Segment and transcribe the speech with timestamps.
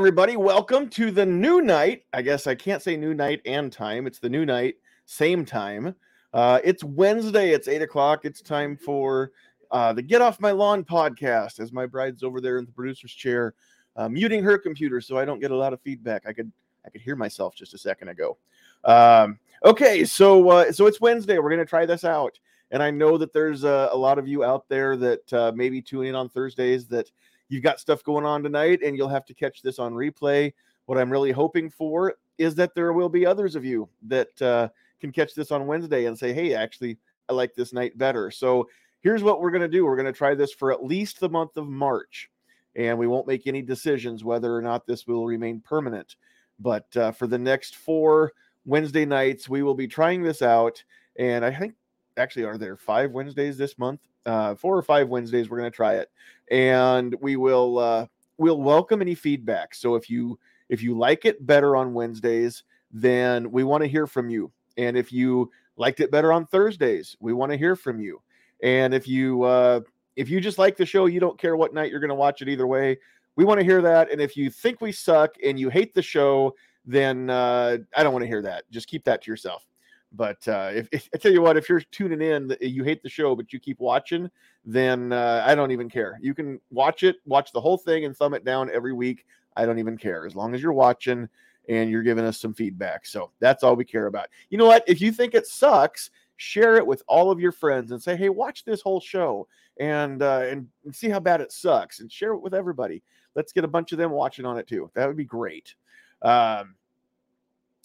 [0.00, 2.04] Everybody, welcome to the new night.
[2.14, 4.06] I guess I can't say new night and time.
[4.06, 5.94] It's the new night, same time.
[6.32, 7.50] Uh, it's Wednesday.
[7.50, 8.24] It's eight o'clock.
[8.24, 9.30] It's time for
[9.70, 13.12] uh, the Get Off My Lawn podcast as my bride's over there in the producer's
[13.12, 13.52] chair,
[13.94, 16.22] uh, muting her computer so I don't get a lot of feedback.
[16.26, 16.50] I could
[16.86, 18.38] I could hear myself just a second ago.
[18.86, 21.38] Um, okay, so uh, so it's Wednesday.
[21.38, 24.44] We're gonna try this out, and I know that there's a, a lot of you
[24.44, 27.10] out there that uh, maybe tune in on Thursdays that
[27.50, 30.52] you've got stuff going on tonight, and you'll have to catch this on replay.
[30.86, 34.68] What I'm really hoping for is that there will be others of you that uh,
[35.00, 36.96] can catch this on Wednesday and say, "Hey, actually,
[37.28, 38.68] I like this night better." So
[39.02, 39.84] here's what we're gonna do.
[39.84, 42.30] We're gonna try this for at least the month of March,
[42.76, 46.16] and we won't make any decisions whether or not this will remain permanent.
[46.58, 48.32] But uh, for the next four
[48.64, 50.82] Wednesday nights, we will be trying this out.
[51.18, 51.74] And I think
[52.16, 54.00] actually, are there five Wednesdays this month?
[54.26, 56.10] Uh, four or five Wednesdays, we're going to try it,
[56.50, 58.06] and we will uh,
[58.38, 59.74] we'll welcome any feedback.
[59.74, 64.06] So if you if you like it better on Wednesdays, then we want to hear
[64.06, 64.52] from you.
[64.76, 68.20] And if you liked it better on Thursdays, we want to hear from you.
[68.62, 69.80] And if you uh,
[70.16, 72.42] if you just like the show, you don't care what night you're going to watch
[72.42, 72.98] it either way.
[73.36, 74.10] We want to hear that.
[74.10, 78.12] And if you think we suck and you hate the show, then uh, I don't
[78.12, 78.64] want to hear that.
[78.70, 79.66] Just keep that to yourself.
[80.12, 83.08] But uh, if, if, I tell you what, if you're tuning in, you hate the
[83.08, 84.30] show, but you keep watching,
[84.64, 86.18] then uh, I don't even care.
[86.20, 89.24] You can watch it, watch the whole thing, and thumb it down every week.
[89.56, 91.28] I don't even care as long as you're watching
[91.68, 93.06] and you're giving us some feedback.
[93.06, 94.28] So that's all we care about.
[94.48, 94.84] You know what?
[94.86, 98.28] If you think it sucks, share it with all of your friends and say, "Hey,
[98.28, 99.46] watch this whole show
[99.78, 103.02] and uh, and, and see how bad it sucks," and share it with everybody.
[103.36, 104.90] Let's get a bunch of them watching on it too.
[104.94, 105.74] That would be great.
[106.22, 106.74] Um,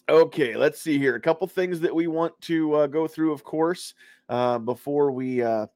[0.09, 1.15] okay, let's see here.
[1.15, 3.93] A couple things that we want to uh, go through, of course,
[4.29, 5.67] uh, before we uh,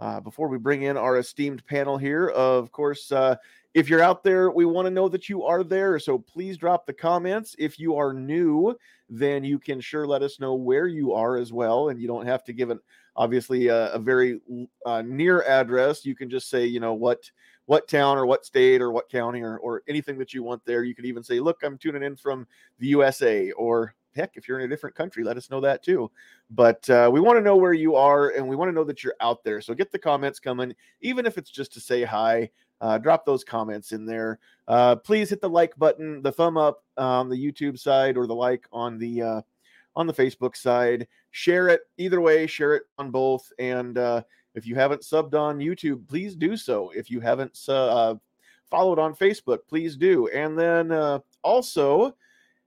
[0.00, 2.28] uh, before we bring in our esteemed panel here.
[2.28, 3.36] Of course, uh,
[3.74, 5.98] if you're out there, we want to know that you are there.
[5.98, 7.56] So please drop the comments.
[7.58, 8.76] If you are new,
[9.08, 12.26] then you can sure let us know where you are as well, and you don't
[12.26, 12.80] have to give an
[13.16, 14.40] obviously a, a very
[14.84, 16.04] uh, near address.
[16.04, 17.30] You can just say, you know, what
[17.66, 20.84] what town or what state or what county or, or anything that you want there.
[20.84, 22.46] You could even say, look, I'm tuning in from
[22.78, 26.10] the USA or heck, if you're in a different country, let us know that too.
[26.50, 29.02] But uh, we want to know where you are and we want to know that
[29.02, 29.60] you're out there.
[29.60, 32.50] So get the comments coming, even if it's just to say hi.
[32.80, 34.38] Uh, drop those comments in there.
[34.68, 38.34] Uh, please hit the like button, the thumb up on the YouTube side, or the
[38.34, 39.40] like on the uh,
[39.96, 41.06] on the Facebook side.
[41.30, 42.46] Share it either way.
[42.46, 44.22] Share it on both, and uh,
[44.54, 46.90] if you haven't subbed on YouTube, please do so.
[46.94, 48.14] If you haven't uh,
[48.70, 50.28] followed on Facebook, please do.
[50.28, 52.14] And then uh, also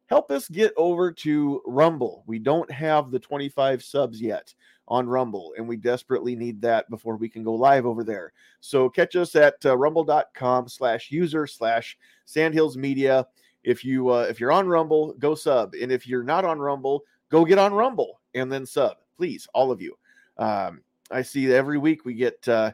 [0.07, 2.23] help us get over to Rumble.
[2.27, 4.53] We don't have the 25 subs yet
[4.89, 8.31] on Rumble, and we desperately need that before we can go live over there.
[8.61, 13.27] So catch us at uh, rumble.com slash user slash sandhills media.
[13.63, 15.73] If you uh, if you're on Rumble, go sub.
[15.73, 18.97] And if you're not on Rumble, go get on Rumble and then sub.
[19.17, 19.97] Please, all of you.
[20.37, 20.81] Um,
[21.11, 22.71] I see every week we get uh,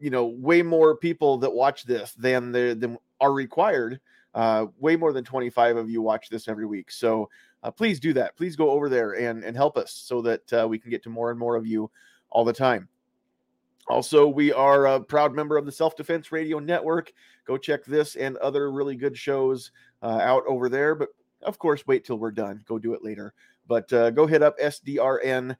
[0.00, 4.00] you know way more people that watch this than the than are required.
[4.34, 6.90] Uh, way more than 25 of you watch this every week.
[6.90, 7.28] So
[7.62, 8.36] uh, please do that.
[8.36, 11.10] Please go over there and and help us so that uh, we can get to
[11.10, 11.90] more and more of you
[12.30, 12.88] all the time.
[13.88, 17.12] Also, we are a proud member of the Self Defense Radio Network.
[17.46, 19.72] Go check this and other really good shows
[20.02, 20.94] uh, out over there.
[20.94, 21.08] But
[21.42, 22.62] of course, wait till we're done.
[22.66, 23.32] Go do it later.
[23.68, 25.56] But uh, go hit up sdrn.us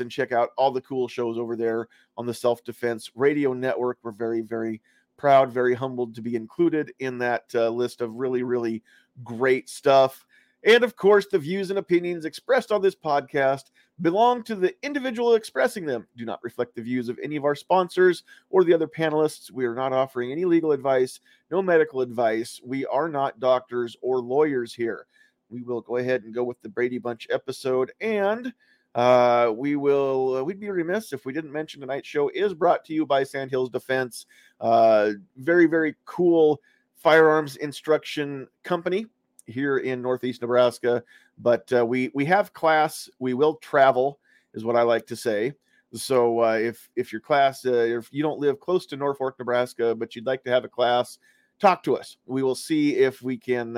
[0.00, 3.98] and check out all the cool shows over there on the Self Defense Radio Network.
[4.02, 4.82] We're very, very
[5.16, 8.82] proud, very humbled to be included in that uh, list of really, really
[9.24, 10.26] great stuff.
[10.64, 13.70] And of course, the views and opinions expressed on this podcast
[14.02, 17.54] belong to the individual expressing them, do not reflect the views of any of our
[17.54, 19.50] sponsors or the other panelists.
[19.50, 22.60] We are not offering any legal advice, no medical advice.
[22.64, 25.06] We are not doctors or lawyers here
[25.50, 27.92] we will go ahead and go with the Brady Bunch episode.
[28.00, 28.52] And
[28.94, 32.84] uh, we will, uh, we'd be remiss if we didn't mention tonight's show is brought
[32.86, 34.26] to you by Sandhills Defense.
[34.60, 36.60] Uh, very, very cool
[36.94, 39.06] firearms instruction company
[39.46, 41.02] here in Northeast Nebraska.
[41.38, 44.18] But uh, we, we have class, we will travel,
[44.54, 45.52] is what I like to say.
[45.92, 50.16] So uh, if if your class, if you don't live close to Norfolk, Nebraska, but
[50.16, 51.18] you'd like to have a class,
[51.60, 52.16] talk to us.
[52.26, 53.76] We will see if we can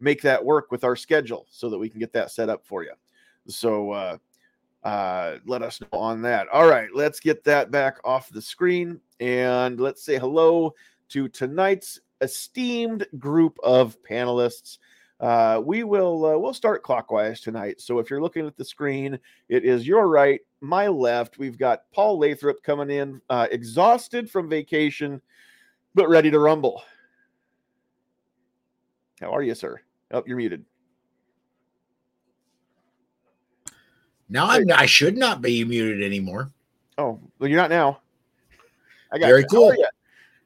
[0.00, 2.82] make that work with our schedule so that we can get that set up for
[2.82, 2.92] you.
[3.46, 4.18] So uh,
[4.82, 6.48] uh, let us know on that.
[6.48, 10.74] All right, let's get that back off the screen and let's say hello
[11.10, 14.78] to tonight's esteemed group of panelists.
[15.20, 17.78] Uh, we will uh, we'll start clockwise tonight.
[17.80, 19.18] So if you're looking at the screen,
[19.50, 21.38] it is your right, my left.
[21.38, 25.20] We've got Paul Lathrop coming in, uh, exhausted from vacation,
[25.94, 26.82] but ready to rumble.
[29.20, 29.82] How are you, sir?
[30.12, 30.64] Oh, you're muted.
[34.28, 36.52] Now I'm I should not be muted anymore.
[36.96, 38.00] Oh, well, you're not now.
[39.12, 39.46] I got very you.
[39.48, 39.74] cool.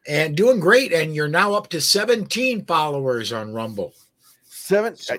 [0.06, 0.92] And doing great.
[0.92, 3.92] And you're now up to 17 followers on Rumble.
[4.44, 4.96] Seven.
[5.10, 5.18] I,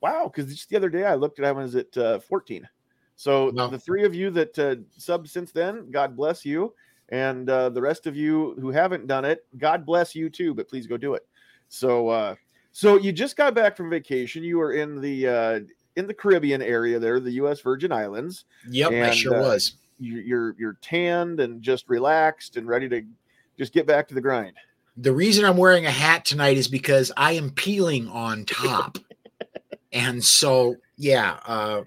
[0.00, 0.30] wow.
[0.32, 2.68] Because just the other day I looked at I was at uh, 14.
[3.16, 3.68] So no.
[3.68, 6.74] the three of you that uh, subbed since then, God bless you.
[7.10, 10.54] And uh, the rest of you who haven't done it, God bless you too.
[10.54, 11.26] But please go do it.
[11.68, 12.34] So, uh,
[12.74, 14.42] so you just got back from vacation.
[14.42, 15.60] You were in the uh,
[15.94, 17.60] in the Caribbean area there, the U.S.
[17.60, 18.46] Virgin Islands.
[18.68, 19.74] Yep, and, I sure uh, was.
[20.00, 23.02] You're you're tanned and just relaxed and ready to
[23.56, 24.54] just get back to the grind.
[24.96, 28.98] The reason I'm wearing a hat tonight is because I am peeling on top,
[29.92, 31.82] and so yeah, uh,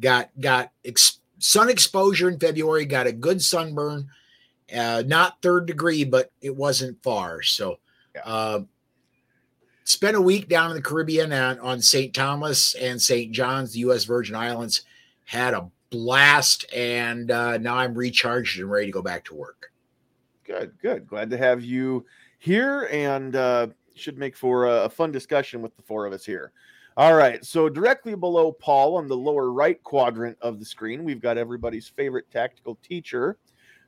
[0.00, 2.86] got got ex- sun exposure in February.
[2.86, 4.08] Got a good sunburn,
[4.76, 7.40] uh, not third degree, but it wasn't far.
[7.42, 7.78] So.
[8.24, 8.62] Uh,
[9.88, 12.12] spent a week down in the Caribbean on, on St.
[12.12, 13.32] Thomas and St.
[13.32, 14.04] John's, the U.S.
[14.04, 14.82] Virgin Islands.
[15.24, 19.72] Had a blast, and uh, now I'm recharged and ready to go back to work.
[20.44, 21.06] Good, good.
[21.06, 22.04] Glad to have you
[22.38, 26.24] here, and uh, should make for a, a fun discussion with the four of us
[26.24, 26.52] here.
[26.96, 31.20] All right, so directly below Paul on the lower right quadrant of the screen, we've
[31.20, 33.38] got everybody's favorite tactical teacher,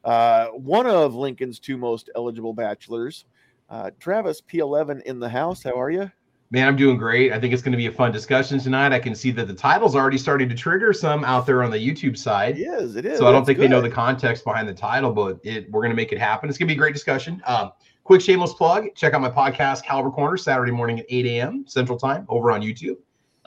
[0.05, 3.25] uh, one of Lincoln's two most eligible bachelors,
[3.71, 5.63] uh, Travis P11 in the house.
[5.63, 6.11] How are you?
[6.53, 7.33] Man, I'm doing great.
[7.33, 8.93] I think it's going to be a fun discussion tonight.
[8.93, 11.79] I can see that the title's already starting to trigger some out there on the
[11.79, 12.59] YouTube side.
[12.59, 12.97] It is.
[12.97, 13.19] It is.
[13.19, 13.67] So I don't think good.
[13.67, 16.49] they know the context behind the title, but it, we're going to make it happen.
[16.49, 17.41] It's going to be a great discussion.
[17.47, 17.71] Um,
[18.03, 21.65] quick shameless plug check out my podcast, Caliber Corner, Saturday morning at 8 a.m.
[21.69, 22.97] Central Time over on YouTube.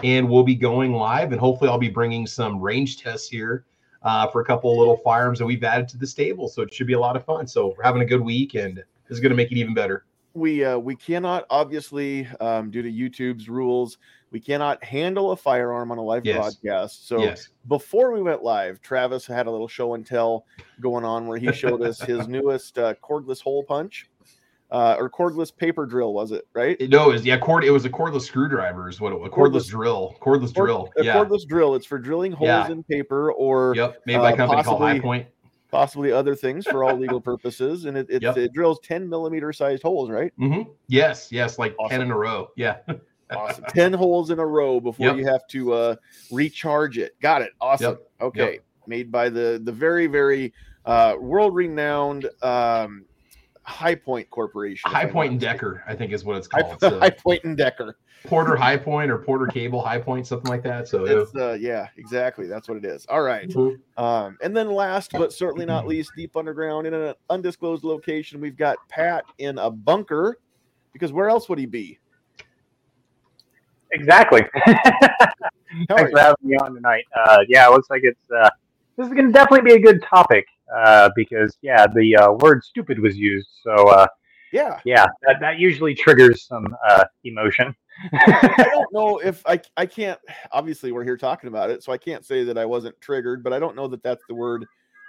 [0.01, 3.65] And we'll be going live, and hopefully, I'll be bringing some range tests here
[4.01, 6.47] uh, for a couple of little firearms that we've added to the stable.
[6.47, 7.45] So it should be a lot of fun.
[7.45, 10.05] So we're having a good week, and this is going to make it even better
[10.33, 13.97] we uh, we cannot obviously um, due to YouTube's rules
[14.33, 16.35] we cannot handle a firearm on a live yes.
[16.35, 17.07] broadcast.
[17.07, 17.49] So yes.
[17.67, 20.45] before we went live, Travis had a little show and tell
[20.81, 24.09] going on where he showed us his newest uh, cordless hole punch.
[24.71, 26.81] Uh, or cordless paper drill was it right?
[26.89, 27.63] No, it was yeah, cord.
[27.63, 29.29] It was a cordless screwdriver, is what it was.
[29.29, 30.89] Cordless, cordless drill, cordless cord, drill.
[30.97, 31.13] A yeah.
[31.13, 31.75] cordless drill.
[31.75, 32.71] It's for drilling holes yeah.
[32.71, 35.27] in paper or yep, made by a company uh, called Hi-Point
[35.73, 37.85] possibly other things for all legal purposes.
[37.85, 38.37] And it, it, yep.
[38.37, 40.31] it, drills 10 millimeter sized holes, right?
[40.39, 40.69] Mm-hmm.
[40.87, 41.97] Yes, yes, like awesome.
[41.97, 42.49] 10 in a row.
[42.55, 42.77] Yeah.
[43.31, 43.65] awesome.
[43.69, 45.17] 10 holes in a row before yep.
[45.17, 45.95] you have to uh,
[46.31, 47.19] recharge it.
[47.21, 47.49] Got it.
[47.59, 47.93] Awesome.
[47.93, 48.11] Yep.
[48.21, 48.59] Okay.
[48.85, 50.53] Made by the, the very, very
[50.85, 53.05] uh, world renowned um,
[53.63, 54.91] Hi-Point Corporation.
[54.91, 56.71] High and Decker, I think is what it's called.
[56.71, 56.99] High, so.
[56.99, 57.97] Hi-Point and Decker.
[58.25, 60.87] Porter High Point or Porter Cable High Point, something like that.
[60.87, 62.47] So it's, uh, yeah, exactly.
[62.47, 63.05] That's what it is.
[63.07, 63.49] All right.
[63.49, 64.03] mm-hmm.
[64.03, 68.57] Um, and then last but certainly not least, deep underground in an undisclosed location, we've
[68.57, 70.37] got Pat in a bunker.
[70.93, 71.99] Because where else would he be?
[73.91, 74.41] Exactly.
[74.65, 77.05] Thanks for having me on tonight.
[77.15, 78.49] Uh, yeah, it looks like it's uh,
[78.97, 80.45] this is going to definitely be a good topic
[80.75, 83.49] uh, because yeah, the uh, word "stupid" was used.
[83.63, 84.07] So uh,
[84.51, 87.75] yeah, yeah, that, that usually triggers some uh, emotion.
[88.13, 90.19] I don't know if I I can't.
[90.51, 93.43] Obviously, we're here talking about it, so I can't say that I wasn't triggered.
[93.43, 94.65] But I don't know that that's the word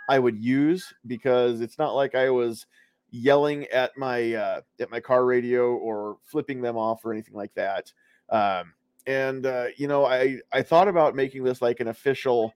[0.08, 2.66] I would use because it's not like I was
[3.10, 7.54] yelling at my uh, at my car radio or flipping them off or anything like
[7.54, 7.92] that.
[8.30, 8.74] Um,
[9.06, 12.52] and uh, you know, I I thought about making this like an official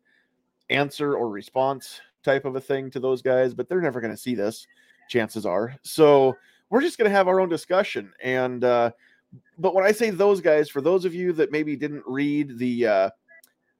[0.71, 4.23] answer or response type of a thing to those guys, but they're never going to
[4.27, 4.67] see this.
[5.09, 5.75] Chances are.
[5.83, 6.37] So
[6.71, 8.65] we're just going to have our own discussion and.
[8.65, 8.91] uh
[9.59, 12.87] but when I say those guys, for those of you that maybe didn't read the
[12.87, 13.11] uh,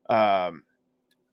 [0.09, 0.63] um,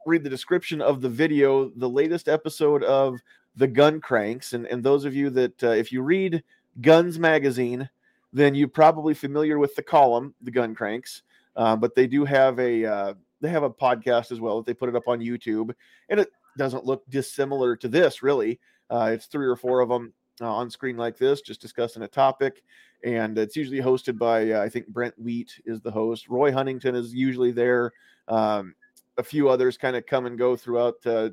[0.06, 3.20] read the description of the video, the latest episode of
[3.56, 6.44] the Gun Cranks, and and those of you that uh, if you read
[6.82, 7.90] Guns Magazine,
[8.32, 11.24] then you're probably familiar with the column, the Gun Cranks.
[11.56, 14.74] Uh, but they do have a uh, they have a podcast as well that they
[14.74, 15.74] put it up on YouTube,
[16.10, 18.60] and it doesn't look dissimilar to this really.
[18.90, 22.08] Uh, it's three or four of them uh, on screen like this, just discussing a
[22.08, 22.64] topic.
[23.04, 26.28] And it's usually hosted by, uh, I think Brent Wheat is the host.
[26.28, 27.92] Roy Huntington is usually there.
[28.28, 28.76] Um,
[29.18, 31.30] a few others kind of come and go throughout uh,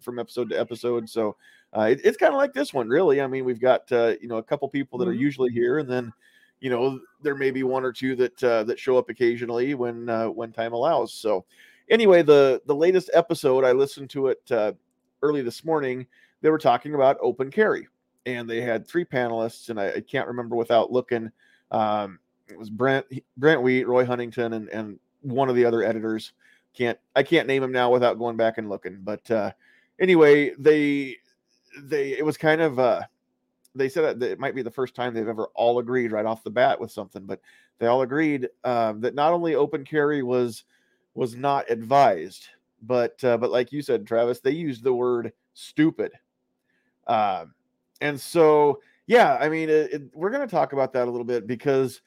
[0.00, 1.08] from episode to episode.
[1.08, 1.36] So
[1.76, 3.20] uh, it, it's kind of like this one, really.
[3.20, 5.20] I mean, we've got, uh, you know, a couple people that are mm-hmm.
[5.20, 6.12] usually here and then,
[6.60, 10.06] you know, there may be one or two that uh, that show up occasionally when
[10.34, 11.12] when time allows.
[11.12, 11.44] So
[11.90, 14.72] anyway, the the latest episode I listened to it uh,
[15.22, 16.06] early this morning.
[16.40, 17.88] They were talking about open carry,
[18.26, 21.30] and they had three panelists, and I, I can't remember without looking.
[21.70, 26.32] Um, it was Brent Brent Wheat, Roy Huntington, and and one of the other editors.
[26.74, 28.98] Can't I can't name him now without going back and looking.
[29.02, 29.52] But uh,
[30.00, 31.16] anyway, they
[31.82, 33.02] they it was kind of uh,
[33.74, 36.44] they said that it might be the first time they've ever all agreed right off
[36.44, 37.40] the bat with something, but
[37.78, 40.64] they all agreed uh, that not only open carry was
[41.14, 42.48] was not advised,
[42.82, 46.12] but uh, but like you said, Travis, they used the word stupid,
[47.06, 47.54] um,
[48.00, 51.24] and so yeah, I mean, it, it, we're going to talk about that a little
[51.24, 52.00] bit because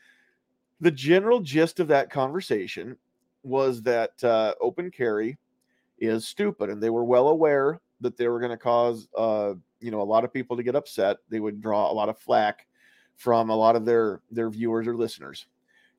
[0.81, 2.97] the general gist of that conversation
[3.43, 5.38] was that uh, open carry
[6.00, 9.91] is stupid, and they were well aware that they were going to cause uh, you
[9.91, 11.17] know a lot of people to get upset.
[11.29, 12.65] They would draw a lot of flack
[13.15, 15.45] from a lot of their their viewers or listeners,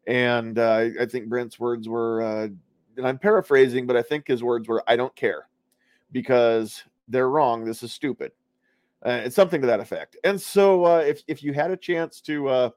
[0.06, 2.48] and uh, I think Brent's words were, uh,
[2.96, 5.48] and I'm paraphrasing, but I think his words were, "I don't care,"
[6.12, 7.64] because they're wrong.
[7.64, 8.32] This is stupid.
[9.04, 10.16] Uh, it's something to that effect.
[10.24, 12.70] And so, uh, if if you had a chance to uh,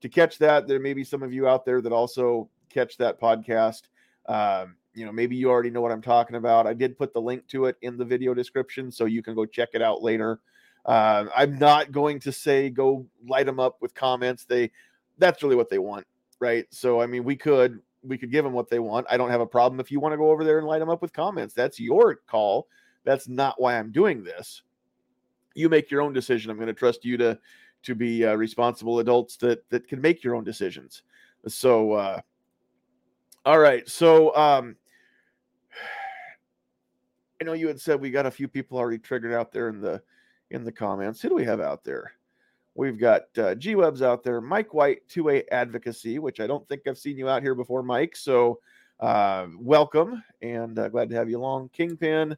[0.00, 3.20] to catch that, there may be some of you out there that also catch that
[3.20, 3.82] podcast.
[4.26, 6.66] Um, you know, maybe you already know what I'm talking about.
[6.66, 9.44] I did put the link to it in the video description, so you can go
[9.44, 10.40] check it out later.
[10.86, 14.44] Uh, I'm not going to say go light them up with comments.
[14.44, 14.70] They
[15.18, 16.06] that's really what they want,
[16.40, 16.66] right?
[16.70, 19.06] So I mean, we could we could give them what they want.
[19.10, 20.90] I don't have a problem if you want to go over there and light them
[20.90, 21.54] up with comments.
[21.54, 22.68] That's your call.
[23.04, 24.62] That's not why I'm doing this.
[25.54, 26.50] You make your own decision.
[26.50, 27.38] I'm going to trust you to
[27.82, 31.02] to be uh, responsible adults that that can make your own decisions.
[31.46, 32.20] So, uh,
[33.44, 33.88] all right.
[33.88, 34.76] So, um,
[37.40, 39.80] I know you had said we got a few people already triggered out there in
[39.80, 40.02] the
[40.50, 41.20] in the comments.
[41.22, 42.12] Who do we have out there?
[42.76, 46.82] We've got uh, G Webs out there, Mike White, 2A Advocacy, which I don't think
[46.86, 48.14] I've seen you out here before, Mike.
[48.14, 48.60] So
[49.00, 51.70] uh, welcome and uh, glad to have you along.
[51.70, 52.36] Kingpin,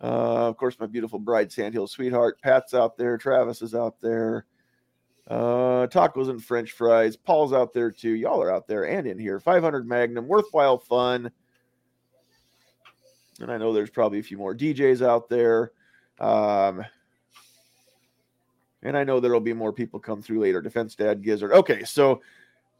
[0.00, 2.40] uh, of course, my beautiful bride, Sandhill Sweetheart.
[2.40, 3.18] Pat's out there.
[3.18, 4.46] Travis is out there.
[5.26, 7.16] Uh, tacos and French fries.
[7.16, 8.12] Paul's out there too.
[8.12, 9.40] Y'all are out there and in here.
[9.40, 11.28] 500 Magnum, worthwhile fun.
[13.40, 15.72] And I know there's probably a few more DJs out there.
[16.20, 16.84] Um,
[18.82, 20.60] and I know there'll be more people come through later.
[20.60, 21.52] Defense Dad Gizzard.
[21.52, 22.20] Okay, so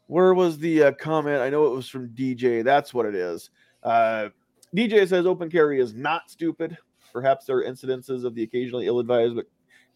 [0.07, 1.41] where was the uh, comment?
[1.41, 2.63] I know it was from DJ.
[2.63, 3.49] That's what it is.
[3.83, 4.29] Uh,
[4.75, 6.77] DJ says open carry is not stupid.
[7.13, 9.47] Perhaps there are incidences of the occasionally ill advised, but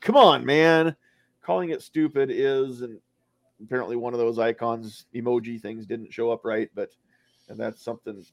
[0.01, 0.95] come on, man.
[1.41, 2.99] Calling it stupid is, and
[3.63, 6.89] apparently one of those icons, emoji things didn't show up right, but,
[7.47, 8.25] and that's something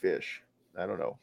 [0.00, 0.42] fish.
[0.78, 1.18] I don't know.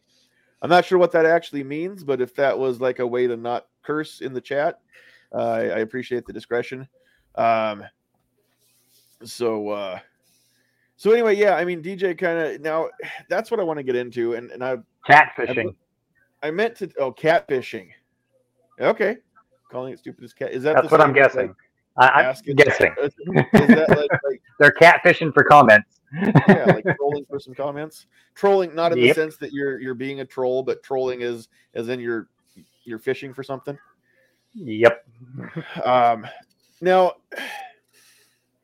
[0.62, 3.38] I'm not sure what that actually means, but if that was like a way to
[3.38, 4.80] not curse in the chat,
[5.34, 6.88] uh, I, I, appreciate the discretion.
[7.36, 7.84] Um,
[9.24, 10.00] so, uh,
[10.98, 12.90] so anyway, yeah, I mean, DJ kind of now
[13.30, 14.78] that's what I want to get into, and and I
[15.08, 15.76] catfishing.
[16.42, 17.90] I, I meant to oh catfishing.
[18.80, 19.18] Okay,
[19.72, 21.48] calling it stupid as cat is that that's what I'm guessing.
[21.48, 22.94] Like, I, am guessing.
[23.02, 23.14] Is
[23.54, 28.08] that like, like, They're catfishing for comments yeah, like trolling for some comments.
[28.36, 29.16] Trolling, not in yep.
[29.16, 32.28] the sense that you're you're being a troll, but trolling is as in you're
[32.84, 33.78] you're fishing for something.
[34.56, 35.06] Yep.
[35.84, 36.26] Um,
[36.82, 37.14] now,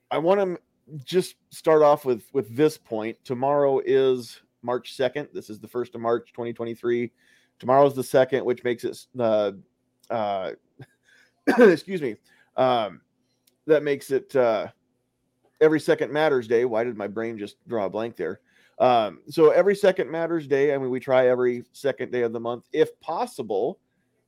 [0.10, 0.60] I want to
[1.06, 3.18] just start off with with this point.
[3.24, 5.30] Tomorrow is March second.
[5.34, 7.12] This is the first of March, 2023.
[7.60, 9.52] Tomorrow's the second, which makes it uh,
[10.10, 10.52] uh,
[11.60, 12.16] excuse me.
[12.58, 13.02] Um,
[13.68, 14.68] that makes it uh,
[15.60, 16.66] every second matters day.
[16.66, 18.40] Why did my brain just draw a blank there?
[18.80, 20.74] Um, so every second matters day.
[20.74, 23.80] I mean, we try every second day of the month, if possible,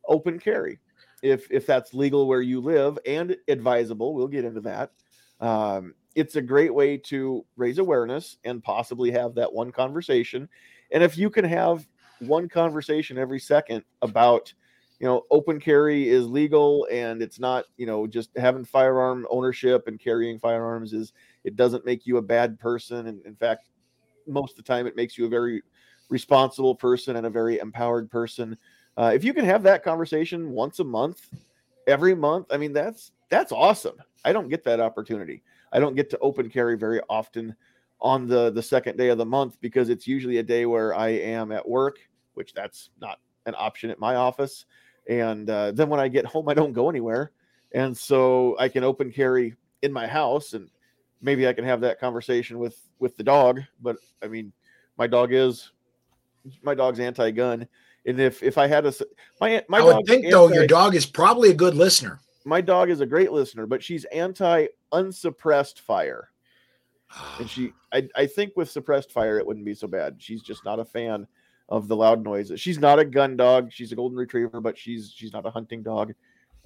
[0.07, 0.79] open carry.
[1.23, 4.91] If if that's legal where you live and advisable, we'll get into that.
[5.39, 10.47] Um, it's a great way to raise awareness and possibly have that one conversation.
[10.91, 11.87] And if you can have
[12.19, 14.53] one conversation every second about
[14.99, 19.87] you know, open carry is legal and it's not, you know, just having firearm ownership
[19.87, 21.11] and carrying firearms is
[21.43, 23.07] it doesn't make you a bad person.
[23.07, 23.69] And in fact,
[24.27, 25.61] most of the time it makes you a very
[26.07, 28.57] responsible person and a very empowered person.
[28.97, 31.29] Uh, if you can have that conversation once a month,
[31.87, 33.95] every month, I mean, that's that's awesome.
[34.23, 35.43] I don't get that opportunity.
[35.71, 37.55] I don't get to open carry very often
[37.99, 41.09] on the the second day of the month because it's usually a day where I
[41.09, 41.97] am at work,
[42.35, 44.65] which that's not an option at my office.
[45.09, 47.31] And uh, then when I get home, I don't go anywhere.
[47.73, 50.69] And so I can open carry in my house and
[51.21, 53.61] maybe I can have that conversation with with the dog.
[53.81, 54.53] But I mean,
[54.97, 55.71] my dog is
[56.61, 57.67] my dog's anti-gun.
[58.05, 58.93] And if if I had a
[59.39, 62.19] my my I would think anti, though your dog is probably a good listener.
[62.45, 66.29] My dog is a great listener, but she's anti unsuppressed fire.
[67.39, 70.17] and she I, I think with suppressed fire it wouldn't be so bad.
[70.19, 71.27] She's just not a fan
[71.69, 72.59] of the loud noises.
[72.59, 73.71] She's not a gun dog.
[73.71, 76.13] She's a golden retriever, but she's she's not a hunting dog.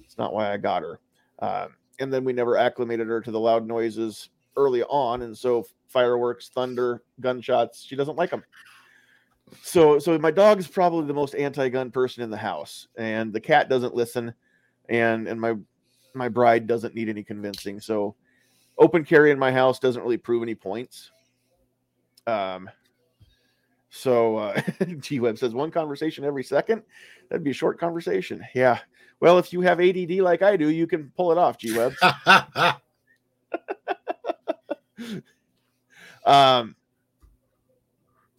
[0.00, 0.98] It's not why I got her.
[1.38, 5.66] Um, and then we never acclimated her to the loud noises early on, and so
[5.86, 8.42] fireworks, thunder, gunshots, she doesn't like them.
[9.62, 13.40] So so my dog is probably the most anti-gun person in the house, and the
[13.40, 14.32] cat doesn't listen,
[14.88, 15.54] and and my
[16.14, 17.80] my bride doesn't need any convincing.
[17.80, 18.14] So
[18.78, 21.10] open carry in my house doesn't really prove any points.
[22.26, 22.68] Um,
[23.90, 24.60] so uh,
[25.00, 26.82] G Web says one conversation every second.
[27.28, 28.44] That'd be a short conversation.
[28.54, 28.78] Yeah.
[29.20, 31.94] Well, if you have ADD like I do, you can pull it off, G Web.
[36.24, 36.74] um.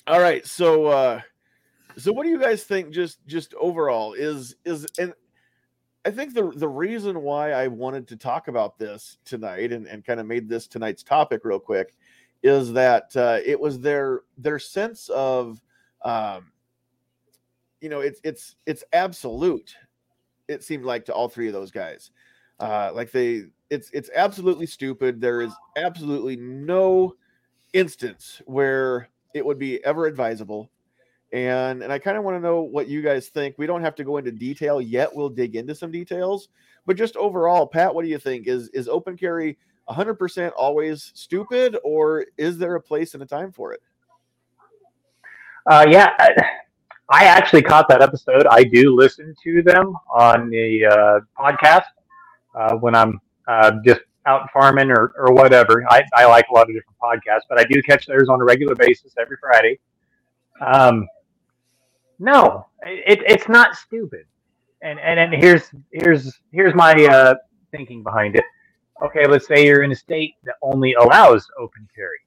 [0.10, 0.44] All right.
[0.44, 1.22] So, uh,
[1.96, 2.90] so what do you guys think?
[2.90, 5.14] Just, just overall is is and
[6.04, 10.04] I think the the reason why I wanted to talk about this tonight and, and
[10.04, 11.94] kind of made this tonight's topic real quick
[12.42, 15.62] is that uh, it was their their sense of
[16.02, 16.54] um,
[17.80, 19.76] you know it's it's it's absolute
[20.48, 22.10] it seemed like to all three of those guys
[22.60, 27.14] uh, like they it's it's absolutely stupid there is absolutely no
[27.74, 30.70] instance where it would be ever advisable
[31.32, 33.56] and and I kind of want to know what you guys think.
[33.58, 35.14] We don't have to go into detail yet.
[35.14, 36.50] We'll dig into some details,
[36.86, 38.48] but just overall, Pat, what do you think?
[38.48, 39.58] Is is open carry
[39.90, 43.82] 100% always stupid, or is there a place and a time for it?
[45.70, 46.16] Uh, yeah,
[47.10, 48.48] I, actually caught that episode.
[48.48, 51.84] I do listen to them on the uh, podcast
[52.56, 55.86] uh, when I'm uh, just out farming or, or whatever.
[55.90, 58.44] I, I like a lot of different podcasts, but I do catch theirs on a
[58.44, 59.80] regular basis every Friday.
[60.62, 61.08] Um,
[62.20, 64.26] no, it, it's not stupid.
[64.82, 67.36] And, and and here's here's here's my uh,
[67.72, 68.44] thinking behind it.
[69.04, 72.20] Okay, let's say you're in a state that only allows open carry.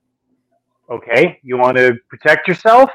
[0.90, 2.90] Okay, you want to protect yourself?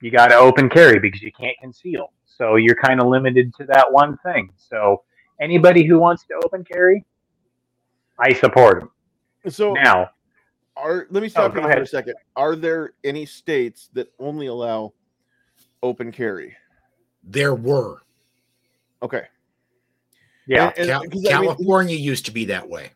[0.00, 2.12] You got to open carry because you can't conceal.
[2.26, 4.50] So you're kind of limited to that one thing.
[4.56, 5.02] So
[5.40, 7.04] anybody who wants to open carry,
[8.18, 8.90] I support them.
[9.52, 10.10] So now,
[10.76, 12.14] are let me stop oh, you for a second.
[12.36, 14.92] Are there any states that only allow
[15.82, 16.56] open carry?
[17.24, 18.02] There were.
[19.02, 19.24] Okay.
[20.46, 20.72] Yeah.
[20.76, 22.92] And, and, Cal- California I mean, used to be that way.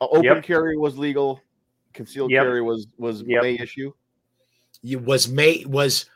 [0.00, 0.44] Open yep.
[0.44, 1.40] carry was legal.
[1.92, 2.44] Concealed yep.
[2.44, 3.42] carry was was yep.
[3.42, 3.92] may issue.
[4.84, 6.06] It was may was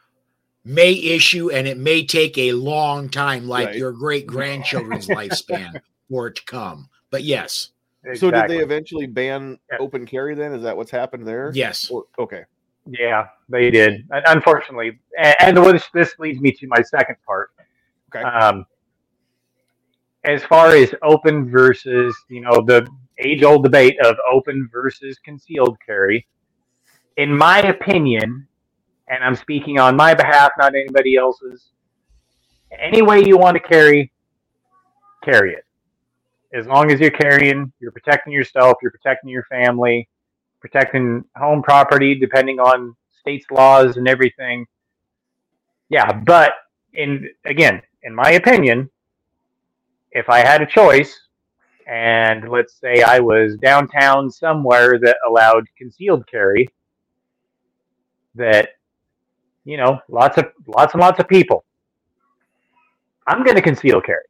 [0.64, 3.77] may issue, and it may take a long time, like right.
[3.77, 6.88] your great grandchildren's lifespan, for it to come.
[7.11, 7.71] But yes.
[8.04, 8.18] Exactly.
[8.18, 10.34] So did they eventually ban open carry?
[10.34, 11.52] Then is that what's happened there?
[11.54, 11.88] Yes.
[11.90, 12.42] Or, okay.
[12.86, 14.08] Yeah, they did.
[14.10, 17.50] Unfortunately, and, and this leads me to my second part.
[18.14, 18.24] Okay.
[18.24, 18.66] Um,
[20.24, 22.88] as far as open versus, you know, the
[23.18, 26.26] age-old debate of open versus concealed carry,
[27.16, 28.48] in my opinion,
[29.08, 31.68] and I'm speaking on my behalf, not anybody else's.
[32.76, 34.10] Any way you want to carry,
[35.22, 35.64] carry it.
[36.54, 40.08] As long as you're carrying, you're protecting yourself, you're protecting your family,
[40.60, 44.66] protecting home property, depending on states' laws and everything.
[45.88, 46.54] Yeah, but
[46.94, 48.90] in again, in my opinion,
[50.10, 51.18] if I had a choice,
[51.86, 56.68] and let's say I was downtown somewhere that allowed concealed carry,
[58.34, 58.70] that
[59.64, 61.64] you know, lots of lots and lots of people,
[63.26, 64.24] I'm going to conceal carry.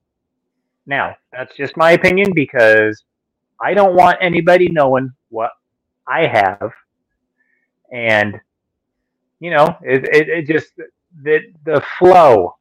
[0.87, 3.05] Now, that's just my opinion because
[3.61, 5.51] I don't want anybody knowing what
[6.07, 6.73] I have,
[7.93, 8.41] and
[9.39, 10.73] you know, it, it, it just
[11.23, 12.57] the the flow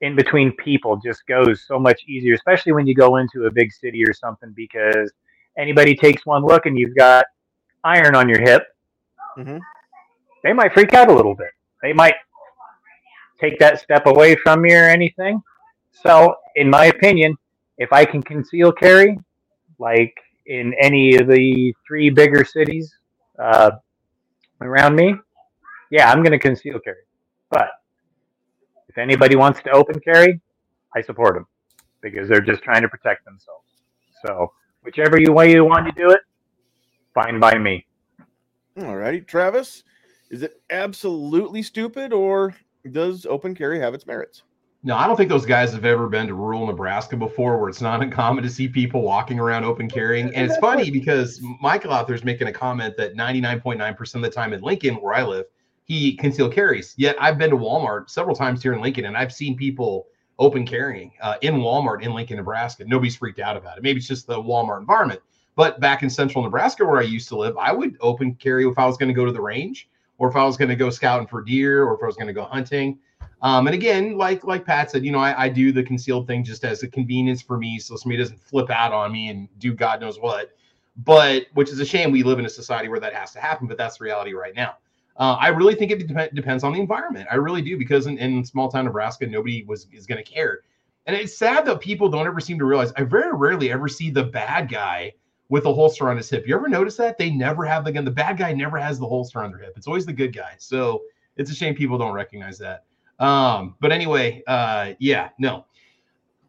[0.00, 3.72] in between people just goes so much easier, especially when you go into a big
[3.72, 5.10] city or something, because
[5.58, 7.24] anybody takes one look and you've got
[7.82, 8.64] iron on your hip,
[9.38, 9.58] mm-hmm.
[10.44, 11.50] they might freak out a little bit.
[11.82, 12.14] They might
[13.40, 15.42] take that step away from you or anything.
[16.02, 17.36] So, in my opinion,
[17.78, 19.18] if I can conceal carry,
[19.78, 20.14] like
[20.46, 22.94] in any of the three bigger cities
[23.42, 23.72] uh,
[24.60, 25.14] around me,
[25.90, 27.02] yeah, I'm going to conceal carry.
[27.50, 27.68] But
[28.88, 30.40] if anybody wants to open carry,
[30.94, 31.46] I support them
[32.02, 33.66] because they're just trying to protect themselves.
[34.24, 36.20] So whichever way you want to do it,
[37.14, 37.86] fine by me.
[38.78, 39.82] All righty, Travis,
[40.30, 42.54] is it absolutely stupid or
[42.90, 44.42] does open carry have its merits?
[44.86, 47.80] No, I don't think those guys have ever been to rural Nebraska before where it's
[47.80, 50.32] not uncommon to see people walking around open carrying.
[50.32, 54.30] And it's funny because Michael out there is making a comment that 99.9% of the
[54.30, 55.46] time in Lincoln, where I live,
[55.82, 56.94] he conceal carries.
[56.96, 60.06] Yet I've been to Walmart several times here in Lincoln and I've seen people
[60.38, 62.84] open carrying uh, in Walmart in Lincoln, Nebraska.
[62.86, 63.82] Nobody's freaked out about it.
[63.82, 65.20] Maybe it's just the Walmart environment.
[65.56, 68.78] But back in central Nebraska, where I used to live, I would open carry if
[68.78, 70.90] I was going to go to the range or if I was going to go
[70.90, 73.00] scouting for deer or if I was going to go hunting.
[73.42, 76.42] Um, and again, like like Pat said, you know, I, I do the concealed thing
[76.42, 79.74] just as a convenience for me, so somebody doesn't flip out on me and do
[79.74, 80.52] God knows what.
[81.04, 82.10] But which is a shame.
[82.10, 84.54] We live in a society where that has to happen, but that's the reality right
[84.54, 84.76] now.
[85.18, 87.28] Uh, I really think it dep- depends on the environment.
[87.30, 90.60] I really do because in, in small town Nebraska, nobody was is going to care.
[91.06, 92.92] And it's sad that people don't ever seem to realize.
[92.96, 95.12] I very rarely ever see the bad guy
[95.48, 96.46] with a holster on his hip.
[96.46, 98.04] You ever notice that they never have the gun?
[98.04, 99.74] The bad guy never has the holster on their hip.
[99.76, 100.54] It's always the good guy.
[100.58, 101.02] So
[101.36, 102.84] it's a shame people don't recognize that.
[103.18, 105.64] Um, but anyway, uh, yeah, no,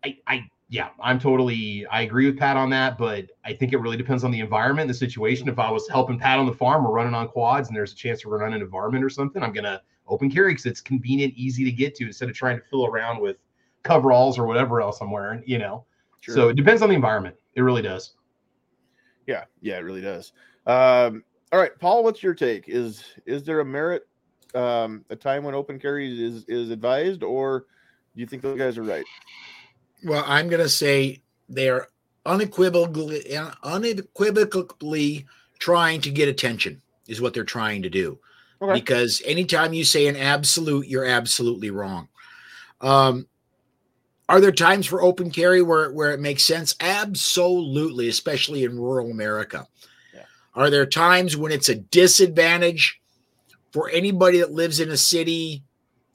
[0.03, 3.77] I, I, yeah, I'm totally, I agree with Pat on that, but I think it
[3.77, 5.47] really depends on the environment, the situation.
[5.47, 7.95] If I was helping Pat on the farm or running on quads and there's a
[7.95, 11.63] chance to run an environment or something, I'm gonna open carry because it's convenient, easy
[11.63, 13.37] to get to instead of trying to fill around with
[13.83, 15.85] coveralls or whatever else I'm wearing, you know.
[16.19, 16.35] Sure.
[16.35, 17.35] So it depends on the environment.
[17.55, 18.13] It really does.
[19.25, 20.33] Yeah, yeah, it really does.
[20.65, 22.67] Um, all right, Paul, what's your take?
[22.67, 24.07] Is is there a merit,
[24.55, 27.65] um, a time when open carry is is advised, or
[28.15, 29.05] do you think those guys are right?
[30.03, 31.87] Well, I'm going to say they are
[32.25, 35.25] unequivocally unequivocally
[35.59, 38.19] trying to get attention is what they're trying to do.
[38.61, 38.73] Okay.
[38.73, 42.07] Because anytime you say an absolute, you're absolutely wrong.
[42.81, 43.27] Um,
[44.29, 46.75] are there times for open carry where, where it makes sense?
[46.81, 49.67] Absolutely, especially in rural America.
[50.13, 50.23] Yeah.
[50.53, 52.99] Are there times when it's a disadvantage
[53.71, 55.63] for anybody that lives in a city?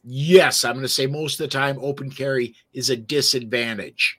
[0.05, 4.19] Yes, I'm going to say most of the time open carry is a disadvantage,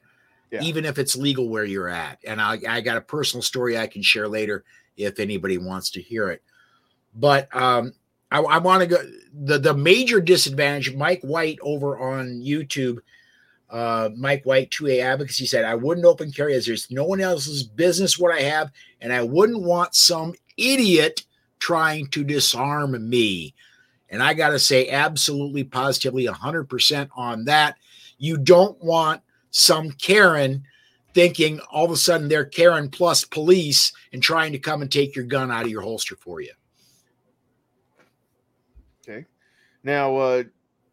[0.52, 0.62] Yeah.
[0.62, 2.20] even if it's legal where you're at.
[2.26, 4.64] And I, I got a personal story I can share later
[4.96, 6.42] if anybody wants to hear it.
[7.16, 7.94] But um,
[8.32, 8.98] I, I want to go
[9.34, 10.96] the the major disadvantage.
[10.96, 13.00] Mike White over on YouTube,
[13.70, 17.64] uh, Mike White 2A Advocacy said, "I wouldn't open carry as there's no one else's
[17.64, 21.26] business what I have, and I wouldn't want some idiot
[21.64, 23.54] trying to disarm me."
[24.10, 27.78] And I got to say, absolutely, positively, 100% on that.
[28.20, 30.64] You don't want some Karen
[31.16, 35.16] thinking all of a sudden they're Karen plus police and trying to come and take
[35.16, 36.52] your gun out of your holster for you.
[39.02, 39.26] Okay.
[39.84, 40.44] Now, uh,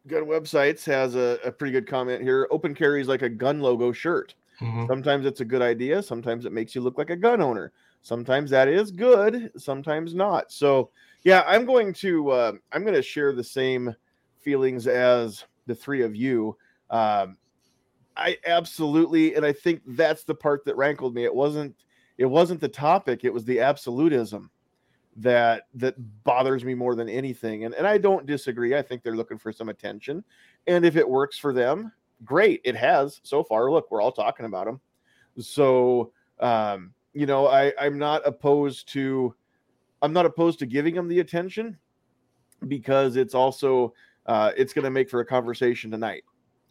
[0.07, 2.47] Gun Websites has a, a pretty good comment here.
[2.49, 4.33] Open carry is like a gun logo shirt.
[4.59, 4.87] Mhm.
[4.87, 6.01] Sometimes it's a good idea.
[6.01, 7.71] Sometimes it makes you look like a gun owner.
[8.01, 9.51] Sometimes that is good.
[9.57, 10.51] Sometimes not.
[10.51, 10.89] So,
[11.23, 13.95] yeah, I'm going to uh, I'm going to share the same
[14.39, 16.57] feelings as the three of you.
[16.89, 17.37] Um,
[18.17, 21.23] I absolutely, and I think that's the part that rankled me.
[21.23, 21.75] It wasn't
[22.17, 23.23] it wasn't the topic.
[23.23, 24.49] It was the absolutism
[25.17, 27.65] that that bothers me more than anything.
[27.65, 28.75] And and I don't disagree.
[28.75, 30.23] I think they're looking for some attention,
[30.67, 31.91] and if it works for them,
[32.25, 32.61] great.
[32.63, 33.71] It has so far.
[33.71, 34.81] Look, we're all talking about them.
[35.39, 39.35] So um, you know, I I'm not opposed to
[40.01, 41.77] I'm not opposed to giving them the attention
[42.67, 43.93] because it's also
[44.25, 46.23] uh, it's going to make for a conversation tonight,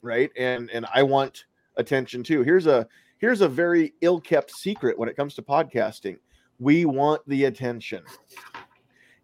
[0.03, 0.31] right?
[0.37, 1.45] And and I want
[1.77, 2.43] attention too.
[2.43, 2.87] Here's a
[3.19, 6.17] here's a very ill-kept secret when it comes to podcasting.
[6.59, 8.03] We want the attention.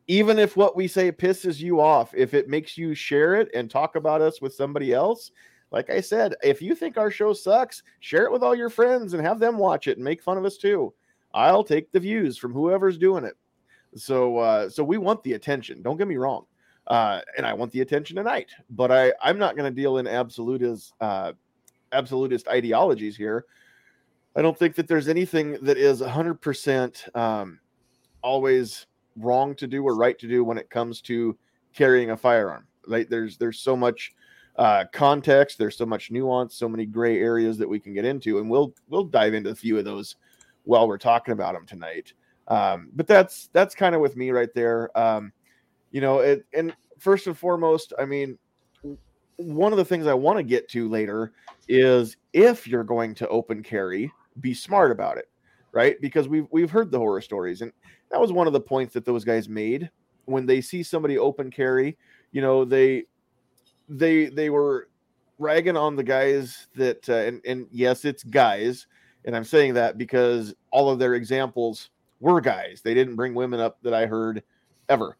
[0.08, 3.70] Even if what we say pisses you off, if it makes you share it and
[3.70, 5.32] talk about us with somebody else,
[5.72, 9.14] like I said, if you think our show sucks, share it with all your friends
[9.14, 10.94] and have them watch it and make fun of us too.
[11.36, 13.34] I'll take the views from whoever's doing it.
[13.94, 15.82] So uh, so we want the attention.
[15.82, 16.46] Don't get me wrong.
[16.86, 20.06] Uh, and I want the attention tonight, but I I'm not going to deal in
[20.06, 21.32] absolutist uh,
[21.92, 23.44] absolutist ideologies here.
[24.34, 27.58] I don't think that there's anything that is 100% um,
[28.22, 31.38] always wrong to do or right to do when it comes to
[31.74, 32.66] carrying a firearm.
[32.86, 34.14] Like there's there's so much
[34.56, 38.38] uh, context, there's so much nuance, so many gray areas that we can get into,
[38.38, 40.16] and we'll we'll dive into a few of those
[40.66, 42.12] while we're talking about them tonight.
[42.48, 44.96] Um, but that's that's kind of with me right there.
[44.96, 45.32] Um,
[45.90, 48.38] you know, it, and first and foremost, I mean,
[49.36, 51.32] one of the things I want to get to later
[51.68, 55.28] is if you're going to open carry, be smart about it,
[55.72, 56.00] right?
[56.00, 57.72] Because we've we've heard the horror stories, and
[58.10, 59.90] that was one of the points that those guys made
[60.26, 61.96] when they see somebody open carry.
[62.32, 63.04] You know, they
[63.88, 64.88] they they were
[65.38, 68.86] ragging on the guys that, uh, and and yes, it's guys,
[69.26, 72.80] and I'm saying that because all of their examples were guys.
[72.82, 74.42] They didn't bring women up that I heard
[74.88, 75.16] ever.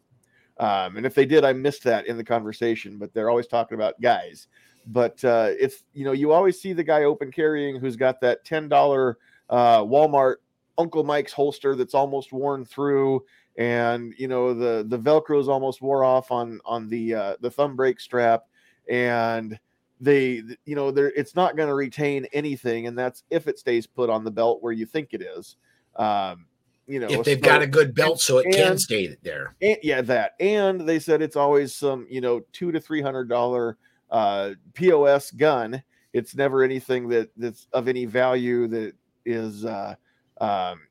[0.59, 2.97] Um, and if they did, I missed that in the conversation.
[2.97, 4.47] But they're always talking about guys.
[4.87, 8.45] But uh, it's you know you always see the guy open carrying who's got that
[8.45, 9.17] ten dollar
[9.49, 10.37] uh, Walmart
[10.77, 13.25] Uncle Mike's holster that's almost worn through,
[13.57, 17.75] and you know the the Velcro's almost wore off on on the uh, the thumb
[17.75, 18.45] brake strap,
[18.89, 19.59] and
[19.99, 23.87] they you know they're it's not going to retain anything, and that's if it stays
[23.87, 25.55] put on the belt where you think it is.
[25.95, 26.45] Um,
[26.87, 29.55] you know if they've so- got a good belt, so it can stay there.
[29.61, 30.33] and, yeah, that.
[30.39, 33.77] And they said it's always some, you know, two to three hundred dollar
[34.09, 35.81] uh, POS gun.
[36.13, 38.93] It's never anything that that's of any value that
[39.25, 39.95] is, uh,
[40.39, 40.81] um,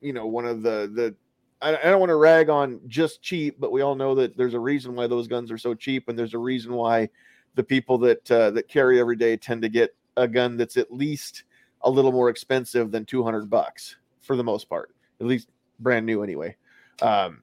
[0.00, 1.14] you know, one of the the.
[1.60, 4.54] I, I don't want to rag on just cheap, but we all know that there's
[4.54, 7.08] a reason why those guns are so cheap, and there's a reason why
[7.54, 10.92] the people that uh, that carry every day tend to get a gun that's at
[10.92, 11.44] least
[11.82, 15.48] a little more expensive than 200 bucks for the most part, at least
[15.80, 16.56] brand new anyway.
[17.00, 17.42] Um,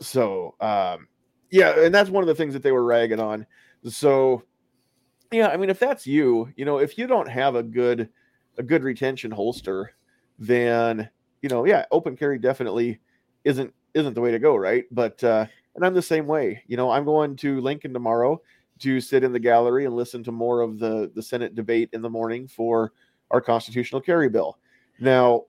[0.00, 1.08] so um,
[1.50, 3.46] yeah, and that's one of the things that they were ragging on.
[3.84, 4.42] So
[5.30, 8.08] yeah, I mean, if that's you, you know, if you don't have a good
[8.56, 9.94] a good retention holster,
[10.38, 11.08] then
[11.42, 13.00] you know, yeah, open carry definitely
[13.44, 14.84] isn't isn't the way to go, right?
[14.90, 16.62] But uh, and I'm the same way.
[16.66, 18.40] You know, I'm going to Lincoln tomorrow
[18.80, 22.02] to sit in the gallery and listen to more of the the Senate debate in
[22.02, 22.92] the morning for
[23.30, 24.58] our constitutional carry bill.
[24.98, 25.44] Now,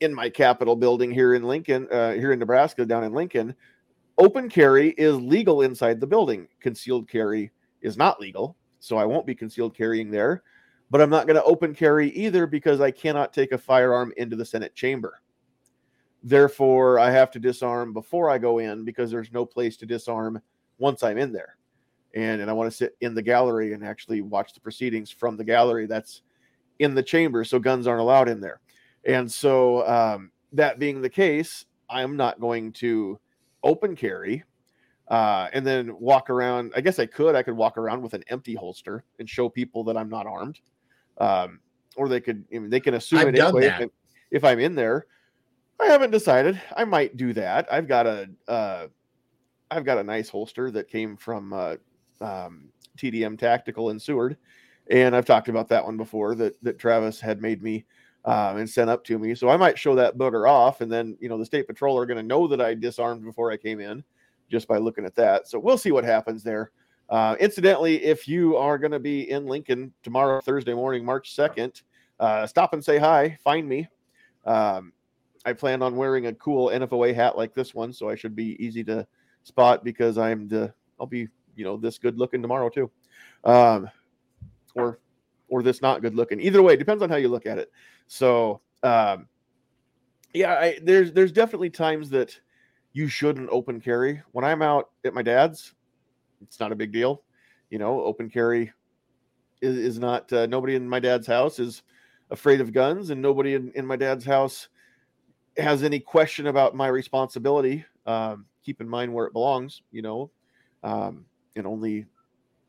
[0.00, 3.54] in my Capitol building here in Lincoln, uh, here in Nebraska, down in Lincoln,
[4.18, 6.48] open carry is legal inside the building.
[6.60, 10.42] Concealed carry is not legal, so I won't be concealed carrying there.
[10.90, 14.36] But I'm not going to open carry either because I cannot take a firearm into
[14.36, 15.22] the Senate chamber.
[16.22, 20.40] Therefore, I have to disarm before I go in because there's no place to disarm
[20.78, 21.56] once I'm in there.
[22.14, 25.36] And, and I want to sit in the gallery and actually watch the proceedings from
[25.36, 26.22] the gallery that's
[26.78, 27.44] in the chamber.
[27.44, 28.60] So guns aren't allowed in there.
[29.04, 33.18] And so, um, that being the case, I'm not going to
[33.62, 34.44] open carry
[35.08, 36.72] uh, and then walk around.
[36.76, 37.34] I guess I could.
[37.34, 40.60] I could walk around with an empty holster and show people that I'm not armed.
[41.18, 41.60] Um,
[41.96, 43.90] or they could, I mean, they can assume I've it anyway if,
[44.30, 45.06] if I'm in there.
[45.80, 46.60] I haven't decided.
[46.76, 47.70] I might do that.
[47.70, 48.86] I've got a, uh,
[49.70, 51.76] I've got a nice holster that came from uh,
[52.22, 54.36] um, TDM Tactical in Seward,
[54.90, 56.34] and I've talked about that one before.
[56.34, 57.84] That that Travis had made me
[58.24, 59.34] um, and sent up to me.
[59.34, 62.06] So I might show that booger off, and then you know the state patrol are
[62.06, 64.04] going to know that I disarmed before I came in,
[64.50, 65.48] just by looking at that.
[65.48, 66.70] So we'll see what happens there.
[67.10, 71.82] Uh, incidentally, if you are going to be in Lincoln tomorrow, Thursday morning, March second,
[72.20, 73.36] uh, stop and say hi.
[73.42, 73.88] Find me.
[74.44, 74.92] Um,
[75.44, 78.56] I plan on wearing a cool NFOA hat like this one, so I should be
[78.64, 79.06] easy to
[79.42, 82.90] spot because I'm the I'll be you know this good looking tomorrow too,
[83.44, 83.88] um,
[84.74, 84.98] or
[85.48, 86.40] or this not good looking.
[86.40, 87.70] Either way, depends on how you look at it.
[88.06, 89.28] So um,
[90.34, 92.38] yeah, I, there's there's definitely times that
[92.92, 94.22] you shouldn't open carry.
[94.32, 95.74] When I'm out at my dad's,
[96.42, 97.22] it's not a big deal.
[97.70, 98.72] You know, open carry
[99.60, 101.82] is, is not uh, nobody in my dad's house is
[102.30, 104.68] afraid of guns, and nobody in, in my dad's house
[105.56, 107.84] has any question about my responsibility.
[108.06, 110.30] Um, keep in mind where it belongs, you know,
[110.82, 111.24] um,
[111.56, 112.06] and only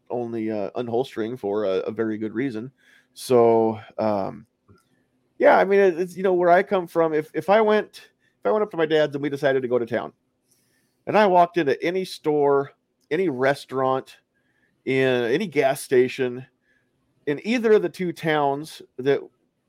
[0.10, 2.72] only uh, unholstering for a, a very good reason.
[3.14, 4.46] So um,
[5.40, 7.14] yeah, I mean, it- it's you know where I come from.
[7.14, 9.68] If if I went if I went up to my dad's and we decided to
[9.68, 10.14] go to town,
[11.08, 12.72] and I walked into any store,
[13.12, 14.18] any restaurant,
[14.86, 16.46] in any gas station,
[17.26, 19.22] in either of the two towns that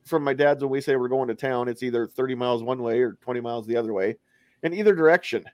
[0.05, 2.83] from my dad's when we say we're going to town, it's either 30 miles one
[2.83, 4.17] way or 20 miles the other way,
[4.63, 5.45] in either direction.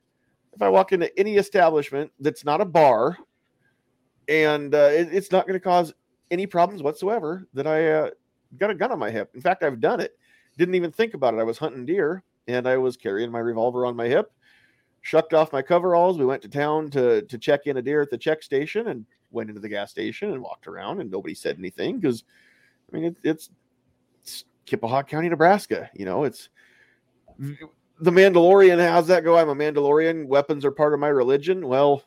[0.52, 3.16] If I walk into any establishment that's not a bar,
[4.30, 5.92] and uh, it- it's not going to cause
[6.30, 8.10] any problems whatsoever, that I uh,
[8.56, 9.32] got a gun on my hip.
[9.34, 10.16] In fact, I've done it.
[10.56, 11.40] Didn't even think about it.
[11.40, 14.32] I was hunting deer and I was carrying my revolver on my hip.
[15.02, 16.18] Shucked off my coveralls.
[16.18, 19.06] We went to town to to check in a deer at the check station and
[19.30, 22.24] went into the gas station and walked around and nobody said anything because
[22.92, 23.50] I mean it, it's
[24.20, 25.88] it's Keya Paha County, Nebraska.
[25.94, 26.50] You know, it's
[27.38, 28.86] the Mandalorian.
[28.86, 29.38] How's that go?
[29.38, 30.26] I'm a Mandalorian.
[30.26, 31.66] Weapons are part of my religion.
[31.66, 32.02] Well,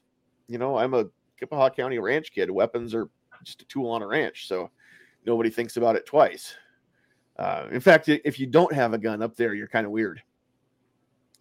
[0.47, 1.05] you know, I'm a
[1.43, 2.49] Keya Paha County ranch kid.
[2.49, 3.09] Weapons are
[3.43, 4.69] just a tool on a ranch, so
[5.25, 6.55] nobody thinks about it twice.
[7.37, 10.21] Uh, in fact, if you don't have a gun up there, you're kind of weird.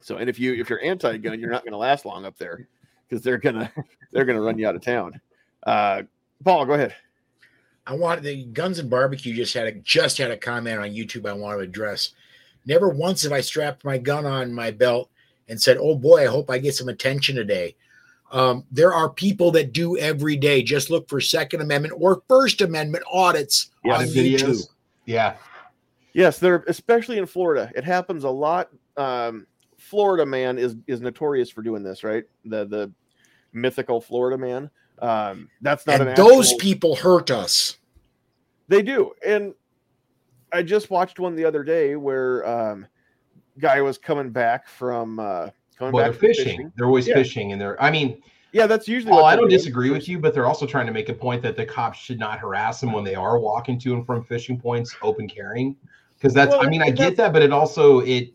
[0.01, 2.67] So, and if you if you're anti-gun, you're not going to last long up there
[3.09, 3.71] because they're gonna
[4.13, 5.21] they're gonna run you out of town.
[5.65, 6.03] Uh,
[6.45, 6.95] Paul, go ahead.
[7.87, 11.29] I want the Guns and Barbecue just had a just had a comment on YouTube
[11.29, 12.13] I want to address.
[12.65, 15.11] Never once have I strapped my gun on my belt
[15.49, 17.77] and said, "Oh boy, I hope I get some attention today."
[18.33, 20.63] Um, there are people that do every day.
[20.63, 24.41] Just look for Second Amendment or First Amendment audits Yeah, on videos.
[24.41, 24.63] YouTube.
[25.07, 25.37] Yeah.
[26.15, 27.71] Yes, they're especially in Florida.
[27.75, 28.71] It happens a lot.
[28.97, 29.47] Um,
[29.79, 32.25] Florida man is is notorious for doing this, right?
[32.45, 32.93] The the
[33.53, 34.71] mythical Florida man.
[35.01, 37.77] Um, that's not And an those actual- people hurt us.
[38.69, 39.13] They do.
[39.27, 39.55] And
[40.53, 42.87] I just watched one the other day where um
[43.59, 45.49] guy was coming back from uh
[45.83, 46.73] coming Well, back they're fishing.
[46.77, 47.15] They're always Yeah.
[47.15, 47.81] fishing, and they're.
[47.83, 49.59] I mean, Yeah, that's usually what I don't doing.
[49.59, 52.19] disagree with you, but they're also trying to make a point that the cops should
[52.19, 55.77] not harass them when they are walking to and from fishing points, open carrying.
[56.19, 56.51] Because that's.
[56.53, 58.31] Well, I mean, I get that, but it also it.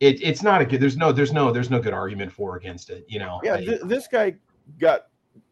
[0.00, 0.80] It, it's not a good.
[0.80, 1.12] There's no.
[1.12, 1.50] There's no.
[1.52, 3.04] There's no good argument for or against it.
[3.08, 3.40] You know.
[3.44, 4.34] Yeah, I- th- this guy
[4.78, 5.06] got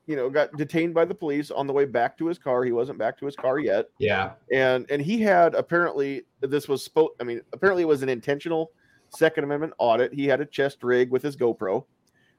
[0.07, 2.64] you know got detained by the police on the way back to his car.
[2.64, 3.87] He wasn't back to his car yet.
[3.98, 4.33] yeah.
[4.53, 8.72] and and he had apparently this was spo- I mean apparently it was an intentional
[9.14, 10.12] Second Amendment audit.
[10.12, 11.85] He had a chest rig with his GoPro,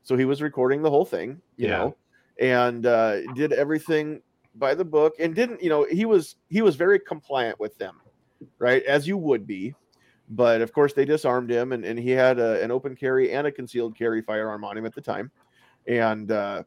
[0.04, 1.78] so he was recording the whole thing, you Yeah.
[1.78, 1.96] know,
[2.40, 4.22] and uh, did everything
[4.56, 8.00] by the book and didn't you know he was he was very compliant with them
[8.60, 9.74] right as you would be
[10.30, 13.48] but of course they disarmed him and, and he had a, an open carry and
[13.48, 15.32] a concealed carry firearm on him at the time
[15.88, 16.62] and uh,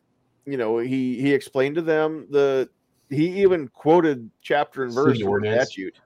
[0.47, 2.69] you know he he explained to them the
[3.09, 6.01] he even quoted chapter and verse from the statute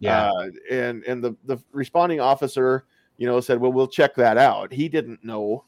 [0.00, 0.30] Yeah.
[0.30, 2.86] uh, and and the the responding officer
[3.20, 4.72] you know said well we'll check that out.
[4.72, 5.64] He didn't know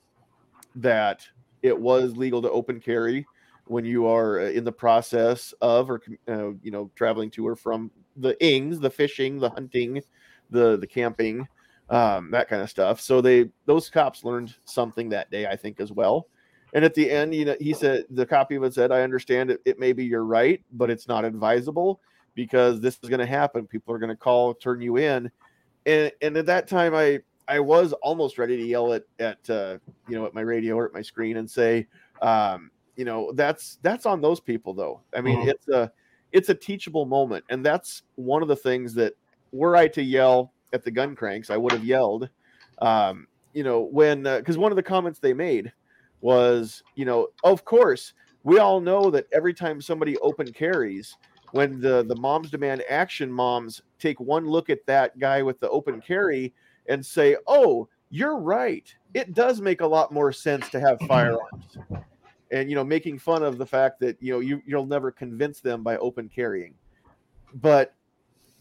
[0.75, 1.25] that
[1.62, 3.27] it was legal to open carry
[3.67, 7.55] when you are uh, in the process of or uh, you know traveling to or
[7.55, 10.03] from the ings the fishing the hunting
[10.51, 11.47] the the camping
[11.91, 13.01] um, that kind of stuff.
[13.03, 16.27] So they those cops learned something that day i think as well.
[16.75, 19.61] And at the end you know he said the of it said i understand it,
[19.67, 22.01] it maybe you're right but it's not advisable
[22.35, 23.67] because this is going to happen.
[23.67, 25.31] People are going to call turn you in.
[25.85, 29.79] And and at that time i i was almost ready to yell at at uh,
[30.07, 31.87] you know at my radio or at my screen and say
[32.21, 35.49] um, you know that's that's on those people though i mean Mhm.
[35.49, 35.91] it's a
[36.33, 39.15] it's a teachable moment and that's one of the things that
[39.53, 42.29] were i to yell at the gun cranks i would have yelled
[42.81, 45.73] um, you know when because one of the comments they made
[46.21, 51.17] was you know of course we all know that every time somebody open carries
[51.51, 55.69] when the the moms demand action moms take one look at that guy with the
[55.71, 56.55] open carry
[56.88, 58.95] and say oh you're right.
[59.14, 61.79] It does make a lot more sense to have firearms.
[62.51, 65.61] And you know making fun of the fact that you know you, you'll never convince
[65.61, 66.75] them by open carrying.
[67.55, 67.95] But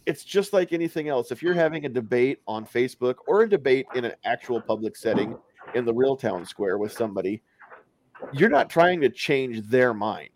[0.06, 1.32] it's just like anything else.
[1.32, 5.38] If you're having a debate on facebook or a debate in an actual public setting
[5.76, 7.42] in the real town square with somebody
[8.34, 10.30] you're not trying to change their mind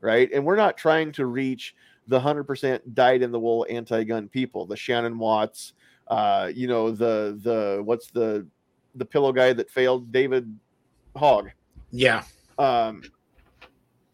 [0.00, 0.30] right?
[0.32, 1.74] And we're not trying to reach
[2.08, 5.74] the 100% dyed in the wool anti-gun people the shannon watts
[6.10, 8.46] uh you know the the what's the
[8.96, 10.12] the pillow guy that failed?
[10.12, 10.58] David
[11.16, 11.50] hogg.
[11.92, 12.24] Yeah.
[12.58, 13.02] um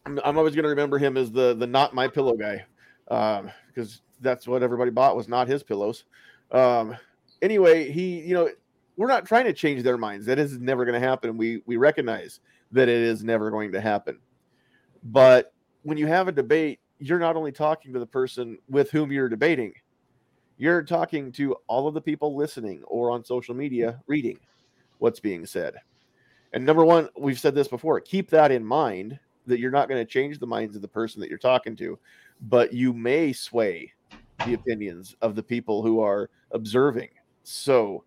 [0.05, 2.65] I'm, I'm always going to remember him as the the not my pillow guy
[3.11, 6.05] um because that's what everybody bought was not his pillows.
[6.53, 6.95] Um
[7.43, 8.51] anyway he you know
[8.97, 10.27] we're not trying to change their minds.
[10.27, 11.37] That is never going to happen.
[11.37, 12.41] We we recognize
[12.73, 14.19] that it is never going to happen.
[15.03, 19.13] But when you have a debate you're not only talking to the person with whom
[19.13, 19.73] you're debating
[20.59, 24.39] you're talking to all of the people listening or on social media reading
[24.99, 25.77] what's being said
[26.53, 30.01] and number one, we've said this before keep that in mind that you're not going
[30.01, 31.99] to change the minds of the person that you're talking to,
[32.49, 33.93] but you may sway
[34.45, 37.11] the opinions of the people who are observing.
[37.45, 38.05] So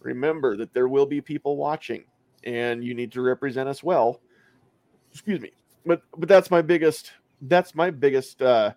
[0.00, 2.04] remember that there will be people watching
[2.44, 4.20] and you need to represent us well.
[5.10, 5.50] Excuse me.
[5.84, 7.12] But but that's my biggest
[7.42, 8.72] that's my biggest uh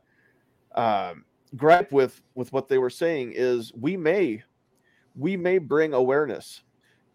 [0.76, 4.44] um gripe with with what they were saying is we may
[5.16, 6.64] we may bring awareness.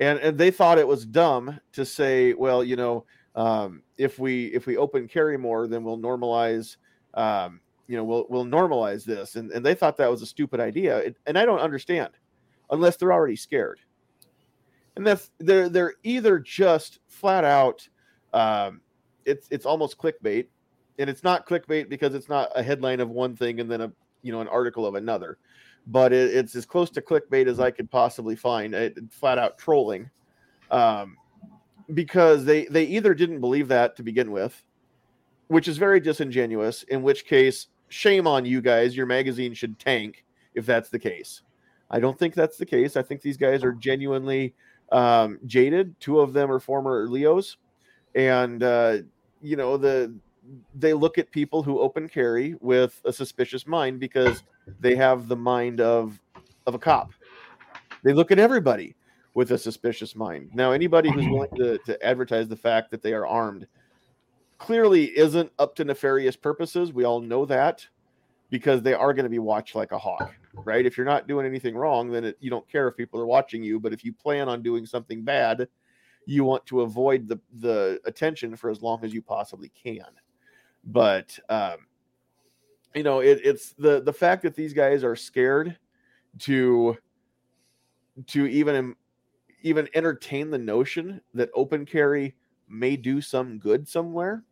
[0.01, 4.47] And and they thought it was dumb to say well you know um, if we
[4.47, 6.77] if we open carry more then we'll normalize
[7.15, 9.35] um, you know we'll we'll normalize this.
[9.37, 10.99] And, and they thought that was a stupid idea.
[10.99, 12.11] It- and i don't understand
[12.71, 13.81] unless they're already scared.
[14.97, 17.89] And that's they're they're either just flat out
[18.33, 18.81] um,
[19.25, 20.47] it's it's almost clickbait.
[21.01, 23.93] And it's not clickbait because it's not a headline of one thing and then a
[24.23, 25.39] you know an article of another
[25.89, 28.75] but it, it's as close to clickbait as I could possibly find.
[28.75, 30.11] It, flat out trolling,
[30.71, 31.17] um,
[31.95, 34.63] because they they either didn't believe that to begin with,
[35.49, 36.83] which is very disingenuous.
[36.85, 38.97] In which case, shame on you guys.
[38.97, 41.43] Your magazine should tank if that's the case.
[41.91, 42.97] I don't think that's the case.
[42.97, 44.55] I think these guys are genuinely
[44.93, 45.99] um, jaded.
[46.01, 47.57] Two of them are former Leos,
[48.15, 48.99] and uh,
[49.41, 50.15] you know the
[50.75, 54.43] they look at people who open carry with a suspicious mind because
[54.81, 56.21] they have the mind of
[56.67, 57.13] of a cop.
[58.05, 58.95] They look at everybody
[59.35, 60.51] with a suspicious mind.
[60.55, 63.67] Now, anybody who's willing to, to advertise the fact that they are armed
[64.59, 66.93] clearly isn't up to nefarious purposes.
[66.93, 67.87] We all know that
[68.51, 70.85] because they are going to be watched like a hawk, right?
[70.85, 73.63] If you're not doing anything wrong, then it, you don't care if people are watching
[73.63, 73.79] you.
[73.79, 75.69] But if you plan on doing something bad,
[76.27, 80.05] you want to avoid the the attention for as long as you possibly can.
[80.85, 81.77] But um,
[82.95, 85.77] you know, it, it's the the fact that these guys are scared
[86.41, 86.97] to
[88.27, 88.95] to even
[89.63, 92.35] even entertain the notion that open carry
[92.69, 94.45] may do some good somewhere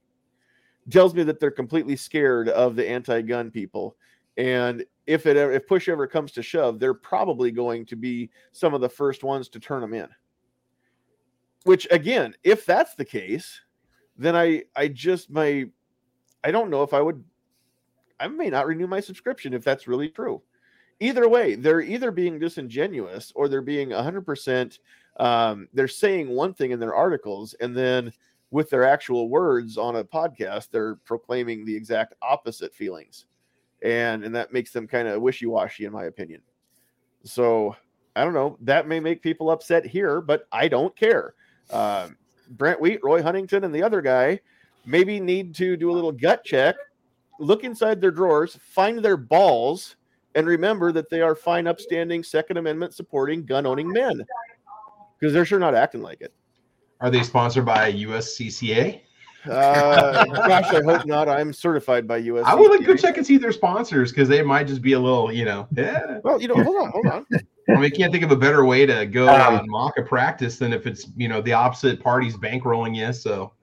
[0.91, 3.97] tells me that they're completely scared of the anti-gun people.
[4.37, 8.75] And if it if push ever comes to shove they're probably going to be some
[8.75, 10.09] of the first ones to turn them in.
[11.65, 13.61] Which again if that's the case
[14.19, 15.67] then i i just my
[16.45, 17.23] i don't know if i would
[18.21, 20.41] i may not renew my subscription if that's really true
[21.01, 24.79] either way they're either being disingenuous or they're being 100%
[25.19, 28.13] um, they're saying one thing in their articles and then
[28.51, 33.27] with their actual words on a podcast, they're proclaiming the exact opposite feelings.
[33.83, 36.41] And and that makes them kind of wishy-washy in my opinion.
[37.25, 37.77] So
[38.15, 38.57] I don't know.
[38.63, 41.35] That may make people upset here, but I don't care.
[41.71, 42.17] Um,
[42.51, 44.41] Brent Wheat, Roy Huntington, and the other guy
[44.87, 46.77] maybe need to do a little gut check,
[47.39, 49.97] look inside their drawers, find their balls,
[50.35, 54.25] and remember that they are fine, upstanding, Second Amendment supporting, gun owning men
[55.19, 56.33] because they're sure not acting like it.
[57.01, 59.01] Are they sponsored by USCCA?
[59.45, 61.29] Uh, gosh, I hope not.
[61.29, 62.45] I'm certified by US.
[62.47, 65.01] I would like go check and see their sponsors because they might just be a
[65.01, 66.19] little, you know, yeah.
[66.25, 67.27] Well, you know, hold on, hold on.
[67.69, 70.03] I mean, I can't think of a better way to go Um, and mock a
[70.03, 73.13] practice than if it's, you know, the opposite party's bankrolling you.
[73.13, 73.56] So, I'm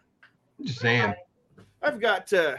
[0.61, 1.13] just saying.
[1.81, 2.57] I've got uh,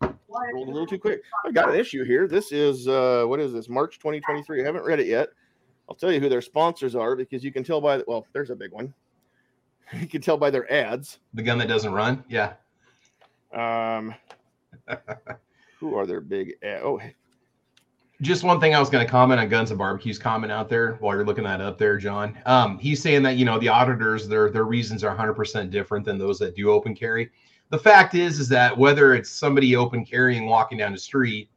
[0.00, 1.22] rolled a little too quick.
[1.44, 2.26] I've got an issue here.
[2.26, 3.68] This is uh, what is this?
[3.68, 4.60] March 2023.
[4.60, 5.28] I haven't read it yet.
[5.88, 8.56] I'll tell you who their sponsors are because you can tell by well, there's a
[8.56, 8.94] big one.
[9.98, 11.18] You can tell by their ads.
[11.32, 12.22] The gun that doesn't run.
[12.28, 12.52] Yeah.
[13.54, 14.14] Um,
[15.80, 16.82] who are their big ad?
[16.84, 17.00] Oh,
[18.20, 20.94] Just one thing I was going to comment on Guns and Barbecue's comment out there
[20.94, 22.36] while you're looking that up there, John.
[22.46, 26.18] Um, he's saying that you know the auditors their their reasons are 100% different than
[26.18, 27.30] those that do open carry.
[27.70, 31.48] The fact is is that whether it's somebody open carrying walking down the street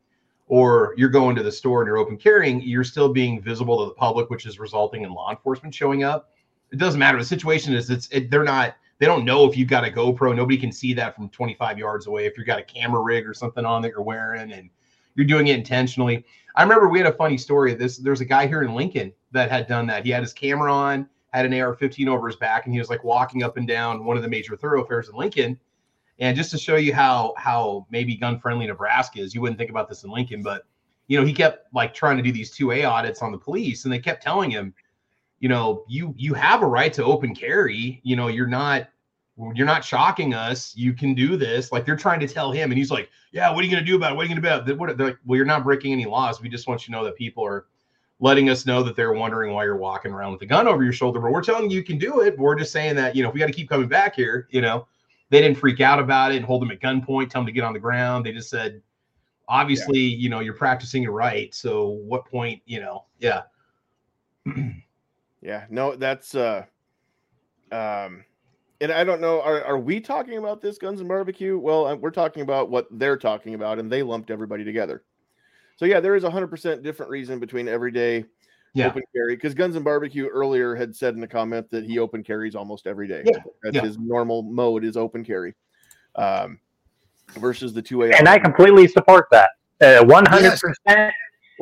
[0.50, 3.86] or you're going to the store and you're open carrying, you're still being visible to
[3.86, 6.30] the public, which is resulting in law enforcement showing up.
[6.72, 7.18] It doesn't matter.
[7.18, 10.36] The situation is it's it, they're not they don't know if you've got a GoPro.
[10.36, 12.28] Nobody can see that from 25 yards away.
[12.28, 14.70] If you've got a camera rig or something on that you're wearing and
[15.16, 16.26] you're doing it intentionally.
[16.56, 17.74] I remember we had a funny story.
[17.74, 20.06] This there's a guy here in Lincoln that had done that.
[20.06, 23.04] He had his camera on, had an AR-15 over his back, and he was like
[23.04, 25.60] walking up and down one of the major thoroughfares in Lincoln.
[26.20, 29.72] And just to show you how how maybe gun friendly Nebraska is, you wouldn't think
[29.72, 30.66] about this in Lincoln, but
[31.08, 33.94] you know he kept like trying to do these 2A audits on the police, and
[33.94, 34.74] they kept telling him,
[35.40, 38.02] you know, you you have a right to open carry.
[38.04, 38.90] You know, you're not
[39.38, 40.76] you're not shocking us.
[40.76, 41.72] You can do this.
[41.72, 43.90] Like they're trying to tell him, and he's like, "Yeah, what are you going to
[43.90, 44.16] do about it?
[44.16, 46.06] What are you going to do about it?" They're like, "Well, you're not breaking any
[46.06, 46.42] laws.
[46.42, 47.66] We just want you to know that people are
[48.20, 50.94] letting us know that they're wondering why you're walking around with a gun over your
[50.94, 51.20] shoulder.
[51.20, 52.38] But we're telling you you can do it.
[52.38, 54.48] We're just saying that you know if we got to keep coming back here.
[54.52, 54.88] You know,
[55.30, 57.64] they didn't freak out about it and hold them at gunpoint, tell them to get
[57.64, 58.26] on the ground.
[58.26, 58.82] They just said,
[59.48, 61.54] obviously, you know, you're practicing your right.
[61.54, 63.44] So what point, you know, yeah,
[65.42, 66.66] yeah, no, that's uh,
[67.72, 68.26] um,
[68.82, 69.42] and I don't know.
[69.42, 71.58] Are are we talking about this guns and barbecue?
[71.58, 75.04] Well, uh, we're talking about what they're talking about, and they lumped everybody together.
[75.78, 78.26] So yeah, there is a hundred percent different reason between everyday
[78.74, 82.00] yeah, open carry because Guns and Barbecue earlier had said in the comment that he
[82.00, 83.24] open carries almost every day.
[83.26, 83.82] Yeah, That's yeah.
[83.82, 85.56] his normal mode is open carry.
[86.16, 86.60] Um,
[87.40, 88.10] versus the two A.
[88.12, 89.50] and I completely support that.
[89.80, 91.14] Uh, One hundred percent.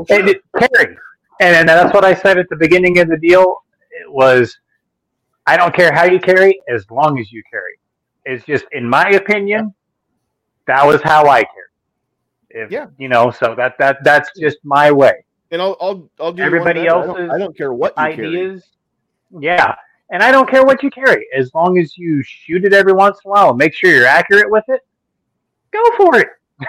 [0.09, 0.97] And it- Terry,
[1.41, 3.63] and, and that's what I said at the beginning of the deal.
[3.91, 4.57] It was,
[5.49, 7.75] I don't care how you carry, as long as you carry.
[8.25, 9.73] It's just, in my opinion,
[10.67, 11.71] that was how I carry.
[12.65, 12.87] If, Yeah.
[12.97, 15.23] you know, so that that that's just my way.
[15.51, 16.95] and I'll I'll I'll do Everybody better.
[16.95, 18.27] I don't- else's I don't care what you carry.
[18.27, 18.67] Ideas,
[19.39, 19.73] yeah.
[20.11, 23.17] And I don't care what you carry, as long as you shoot it every once
[23.23, 24.81] in a while and make sure you're accurate with it.
[25.71, 26.27] Go for it.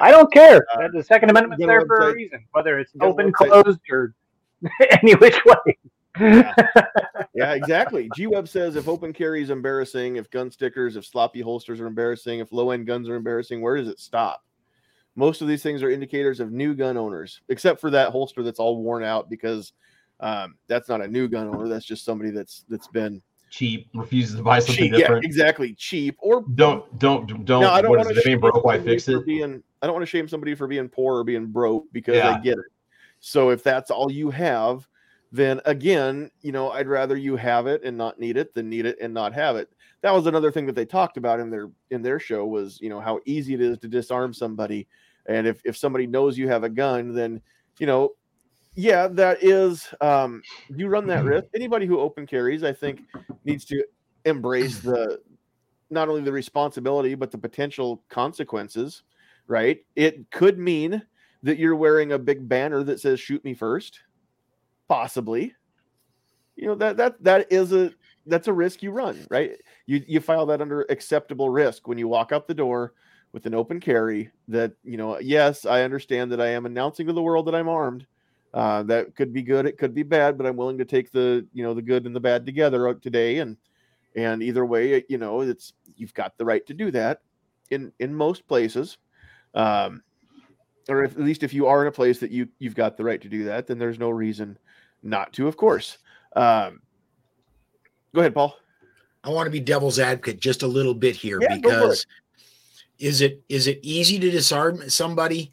[0.00, 0.64] I don't care.
[0.74, 3.62] Uh, the Second Amendment's there for a reason, whether it's open, website.
[3.62, 4.14] closed, or
[5.02, 5.78] any which way.
[7.34, 8.08] Yeah, exactly.
[8.14, 11.86] G Web says if open carry is embarrassing, if gun stickers, if sloppy holsters are
[11.88, 14.44] embarrassing, if low end guns are embarrassing, where does it stop?
[15.16, 18.60] Most of these things are indicators of new gun owners, except for that holster that's
[18.60, 19.72] all worn out because
[20.20, 21.68] um, that's not a new gun owner.
[21.68, 25.00] That's just somebody that's that's been cheap, refuses to buy something cheap.
[25.00, 25.74] Yeah, exactly.
[25.74, 27.62] Cheap or Don't don't don't.
[27.62, 28.20] No, I don't want to?
[28.20, 29.26] Shame broke, why somebody fix for it?
[29.26, 32.30] Being, I don't want to shame somebody for being poor or being broke because Yeah.
[32.30, 32.64] I get it.
[33.18, 34.86] So if that's all you have,
[35.34, 38.86] then again, you know, I'd rather you have it and not need it than need
[38.86, 39.68] it and not have it.
[40.00, 42.88] That was another thing that they talked about in their in their show was, you
[42.88, 44.86] know, how easy it is to disarm somebody.
[45.26, 47.42] And if if somebody knows you have a gun, then
[47.80, 48.10] you know,
[48.76, 51.46] yeah, that is um you run that risk.
[51.54, 53.00] Anybody who open carries, I think,
[53.44, 53.84] needs to
[54.24, 55.20] embrace the
[55.90, 59.02] not only the responsibility but the potential consequences
[59.46, 61.02] right it could mean
[61.42, 64.00] that you're wearing a big banner that says shoot me first
[64.94, 65.52] possibly.
[66.56, 67.92] You know that that that is a
[68.26, 69.52] that's a risk you run right?
[69.86, 72.92] You you file that under acceptable risk when you walk out the door
[73.32, 77.12] with an open carry that you know yes i understand that i am announcing to
[77.12, 78.06] the world that i'm armed.
[78.54, 81.44] Uh, that could be good it could be bad but i'm willing to take the
[81.52, 83.38] you know the good and the bad together out today.
[83.38, 83.56] And
[84.14, 87.20] and either way you know it's you've got the right to do that
[87.70, 88.98] in in most places.
[89.54, 90.04] Um
[90.88, 93.04] or if, at least if you are in a place that you you've got the
[93.04, 94.56] right to do that then there's no reason
[95.04, 95.98] not to of course
[96.34, 96.80] um
[98.14, 98.56] go ahead paul
[99.22, 101.62] I want to be devil's advocate just a little bit here Yeah, for it.
[101.62, 102.06] because
[102.98, 105.50] is it is it easy to disarm somebody?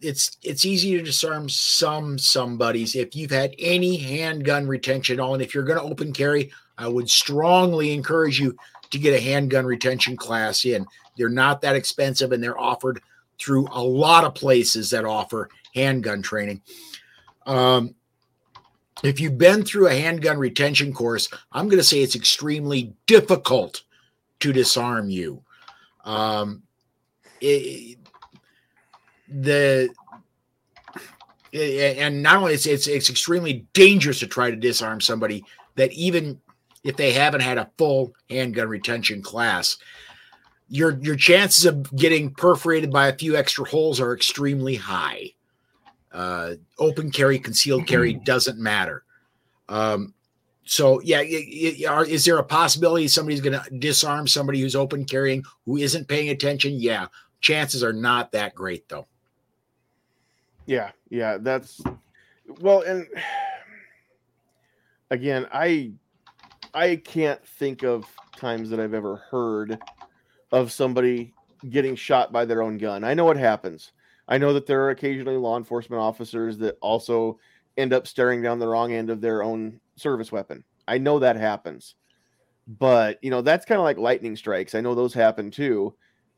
[0.00, 5.40] It's it's easy to disarm some somebodies if you've had any handgun retention on.
[5.40, 8.54] If you're going to open carry, I would strongly encourage you
[8.90, 10.84] to get a handgun retention class in.
[11.16, 13.00] They're not that expensive and they're offered
[13.38, 16.60] through a lot of places that offer handgun training.
[17.46, 17.94] Um,
[19.02, 23.82] if you've been through a handgun retention course, I'm going to say it's extremely difficult
[24.40, 25.42] to disarm you.
[26.04, 26.62] Um,
[27.40, 27.98] it,
[29.28, 29.90] the
[31.52, 35.44] it- and not only it's, it's it's extremely dangerous to try to disarm somebody
[35.76, 36.40] that even
[36.84, 39.76] if they haven't had a full handgun retention class,
[40.68, 45.32] your your chances of getting perforated by a few extra holes are extremely high.
[46.12, 49.04] Uh, open carry, concealed carry doesn't matter.
[49.68, 50.14] Um,
[50.64, 54.76] so yeah, y- y- are- is there a possibility somebody's going to disarm somebody who's
[54.76, 56.74] open carrying who isn't paying attention?
[56.74, 57.06] Yeah,
[57.40, 59.06] chances are not that great though.
[60.66, 61.80] Yeah, yeah, that's
[62.60, 63.06] well, and
[65.10, 65.92] again, I
[66.74, 68.04] I can't think of
[68.36, 69.78] times that I've ever heard
[70.52, 71.32] of somebody
[71.70, 73.04] getting shot by their own gun.
[73.04, 73.92] I know it happens.
[74.32, 77.38] I know that there are occasionally law enforcement officers that also
[77.76, 80.64] end up staring down the wrong end of their own service weapon.
[80.88, 81.94] I know that happens.
[82.66, 84.74] But, you know, that's kind of like lightning strikes.
[84.74, 85.94] I know those happen too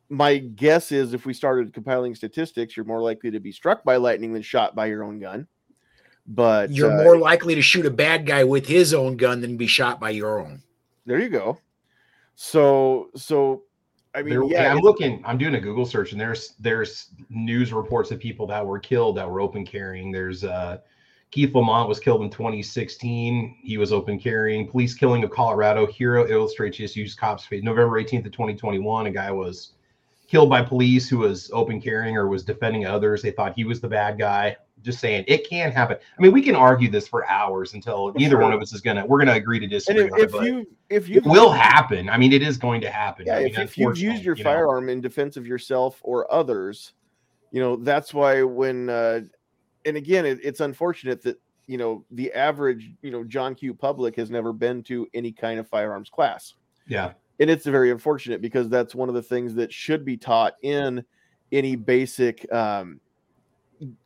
[0.09, 3.97] my guess is if we started compiling statistics, you're more likely to be struck by
[3.97, 5.47] lightning than shot by your own gun.
[6.27, 9.57] But You're uh, more likely to shoot a bad guy with his own gun than
[9.57, 10.63] be shot by your own.
[11.05, 11.59] there you go.
[12.35, 13.63] So, so
[14.15, 15.23] I mean, There- yeah, I'm looking.
[15.25, 19.17] I'm doing a Google search, and there's there's news reports of people that were killed
[19.17, 20.13] that were open carrying.
[20.13, 20.79] There's uh,
[21.31, 23.57] Keith Lamont was killed in 2016.
[23.63, 24.69] He was open carrying.
[24.69, 25.85] Police killing of Colorado.
[25.87, 27.65] Hero illustrates just cops face.
[27.65, 29.73] November 18th of 2021, a guy was
[30.29, 33.21] killed by police who was open carrying or was defending others.
[33.21, 34.57] They thought he was the bad guy.
[34.85, 35.97] Just saying, it can happen.
[35.97, 38.83] I mean, we can argue this for hours until For neither one of us is
[38.83, 39.07] gonna.
[39.07, 40.11] We're gonna agree to and disagree.
[40.23, 42.11] if, on it, if you if you will happen.
[42.11, 43.25] I mean, it is going to happen.
[43.27, 44.51] yeah, I mean, if, if you've used your you know.
[44.51, 46.93] firearm in defense of yourself or others,
[47.51, 49.21] you know that's why when uh,
[49.87, 54.15] and again, it, it's unfortunate that you know the average you know John Q public
[54.17, 56.55] has never been to any kind of firearms class.
[56.87, 57.13] Yeah.
[57.41, 61.03] and it's very unfortunate because that's one of the things that should be taught in
[61.51, 63.01] any basic um,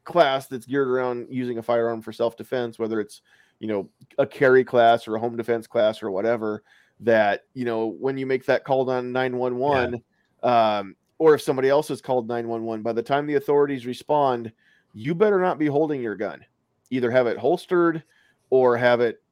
[0.05, 3.23] class that's geared around using a firearm for self-defense whether it's
[3.61, 3.89] you know
[4.19, 6.63] a carry class or a home defense class or whatever
[7.01, 10.03] that you know when you make that call on 911
[10.43, 14.53] um, or if somebody else is called 911 by the time the authorities respond
[14.95, 16.45] you better not be holding your gun.
[16.91, 18.03] Either have it holstered
[18.51, 19.23] or have it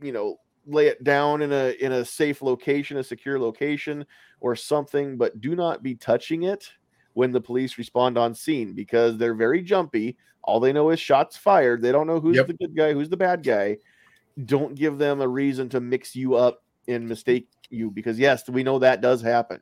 [0.00, 4.06] you know lay it down in a in a safe location a secure location
[4.40, 6.70] or something but do not be touching it
[7.14, 11.36] when the police respond on scene because they're very jumpy all they know is shots
[11.36, 12.46] fired they don't know who's Yep.
[12.48, 13.76] the good guy who's the bad guy
[14.44, 18.62] don't give them a reason to mix you up and mistake you because yes we
[18.62, 19.60] know that does happen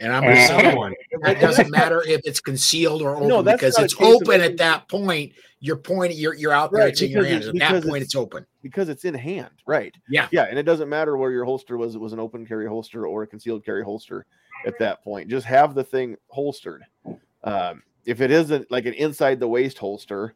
[0.00, 0.94] And I'm going to say one.
[1.10, 4.88] it doesn't matter if it's concealed or open No, because it's open open- at that
[4.88, 5.32] point.
[5.60, 7.48] You're pointing, you're you're out there, Right, it's in your because hands.
[7.48, 8.46] At that point, it's- it's open.
[8.62, 10.28] because it's in hand right Yeah.
[10.30, 13.08] yeah and it doesn't matter where your holster was it was an open carry holster
[13.08, 14.24] or a concealed carry holster
[14.66, 15.28] at that point.
[15.28, 16.84] Just have the thing holstered.
[17.44, 20.34] Um, if it isn't like an inside the waist holster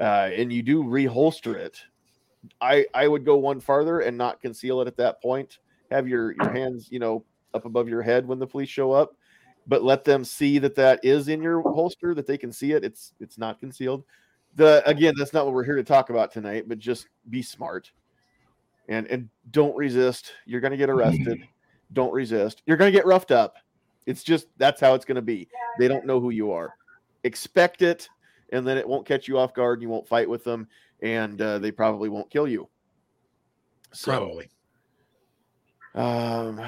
[0.00, 1.82] uh, and you do reholster it
[2.60, 5.58] i i would go one farther and not conceal it at that point.
[5.90, 9.16] Have your your hands you know up above your head when the police show up
[9.66, 12.84] but let them see that that is in your holster that they can see it.
[12.84, 14.04] It's it's not concealed.
[14.54, 17.90] The again that's not what we're here to talk about tonight but just be smart
[18.88, 20.32] and and don't resist.
[20.46, 21.42] You're going to get arrested
[21.92, 22.62] don't resist.
[22.66, 23.56] You're going to get roughed up.
[24.06, 26.74] It's just that's how it's going to be they don't know who you are.
[27.24, 28.08] Expect it
[28.50, 30.66] and then it won't catch you off guard and you won't fight with them
[31.02, 32.68] and uh, they probably won't kill you.
[33.92, 34.48] So Probably.
[35.94, 36.60] um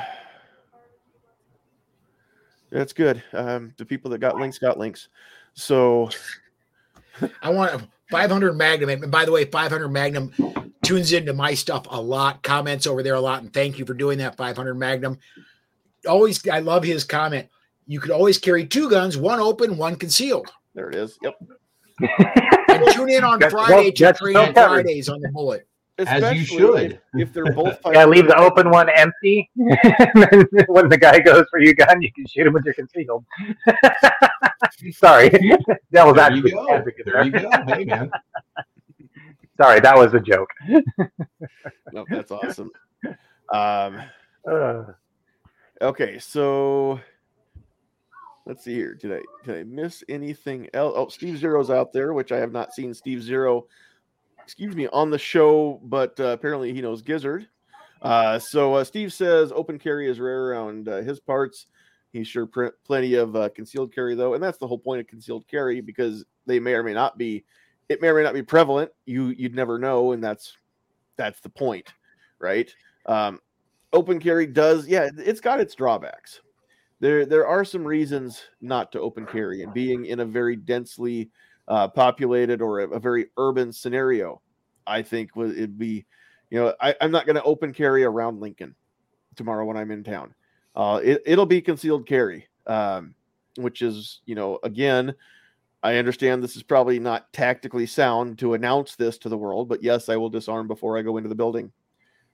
[2.70, 3.22] that's good.
[3.32, 5.08] Um the people that got links got links.
[5.54, 6.10] So
[7.42, 8.90] I want 500 Magnum.
[8.90, 10.32] And by the way, 500 Magnum
[10.90, 13.42] tunes into my stuff a lot, comments over there a lot.
[13.42, 15.18] And thank you for doing that, 500 Magnum.
[16.08, 17.48] Always, I love his comment.
[17.86, 20.50] You could always carry two guns, one open, one concealed.
[20.74, 21.34] there it is yep
[22.68, 24.52] And tune in on Friday well- to that's train on.
[24.52, 25.66] Fridays on the bullet.
[25.98, 26.92] As you should.
[27.14, 29.48] if, if they're both You gotta leave the open one empty.
[29.56, 32.74] and then when the guy goes for your gun, you can shoot him with your
[32.74, 33.24] concealed.
[34.92, 36.84] Sorry, that was There you actually go.
[37.04, 37.50] There you go.
[37.66, 38.10] Hey, man.
[39.60, 40.48] Sorry, that was a joke.
[41.92, 42.70] no, that's awesome
[43.52, 44.00] Um,
[44.50, 44.84] Uh,
[45.82, 46.98] okay, so
[48.46, 48.94] let's see here.
[48.94, 50.94] Did I did I miss anything else?
[50.96, 53.66] Oh, Steve Zero's out there, which I have not seen Steve Zero,
[54.42, 57.46] excuse me, on the show, but uh, apparently he knows Gizzard.
[58.00, 61.66] Uh, so uh, Steve says open carry is rare around uh, his parts.
[62.14, 65.06] He's sure pr- plenty of uh, concealed carry though, and that's the whole point of
[65.06, 67.44] concealed carry because they may or may not be.
[67.90, 68.92] It may or may not be prevalent.
[69.04, 70.56] You you'd never know, and that's
[71.16, 71.92] that's the point,
[72.38, 72.72] right?
[73.06, 73.40] Um,
[73.92, 76.40] open carry does, yeah, it's got its drawbacks.
[77.00, 81.30] There there are some reasons not to open carry, and being in a very densely
[81.66, 84.40] uh, populated or a, a very urban scenario,
[84.86, 86.06] I think would it'd be,
[86.50, 88.74] you know, I, I'm not going to open carry around Lincoln
[89.34, 90.32] tomorrow when I'm in town.
[90.76, 93.14] Uh, it, it'll be concealed carry, um,
[93.56, 95.12] which is, you know, again,
[95.82, 99.82] I understand this is probably not tactically sound to announce this to the world, but
[99.82, 101.72] yes, I will disarm before I go into the building.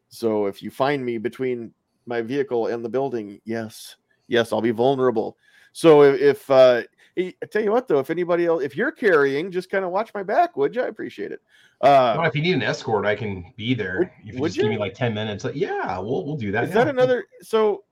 [0.08, 1.72] So if you find me between
[2.06, 3.96] my vehicle and the building, yes,
[4.28, 5.36] yes, I'll be vulnerable.
[5.72, 6.82] So if, if uh,
[7.18, 10.10] I tell you what though, if anybody else, if you're carrying, just kind of watch
[10.14, 10.82] my back, would you?
[10.82, 11.40] I appreciate it.
[11.80, 13.98] Well, Uh, if you need an escort, I can be there.
[13.98, 16.64] Would- if you just give me like 10 minutes, like, yeah, we'll we'll do that.
[16.64, 17.26] is that another?
[17.42, 17.84] So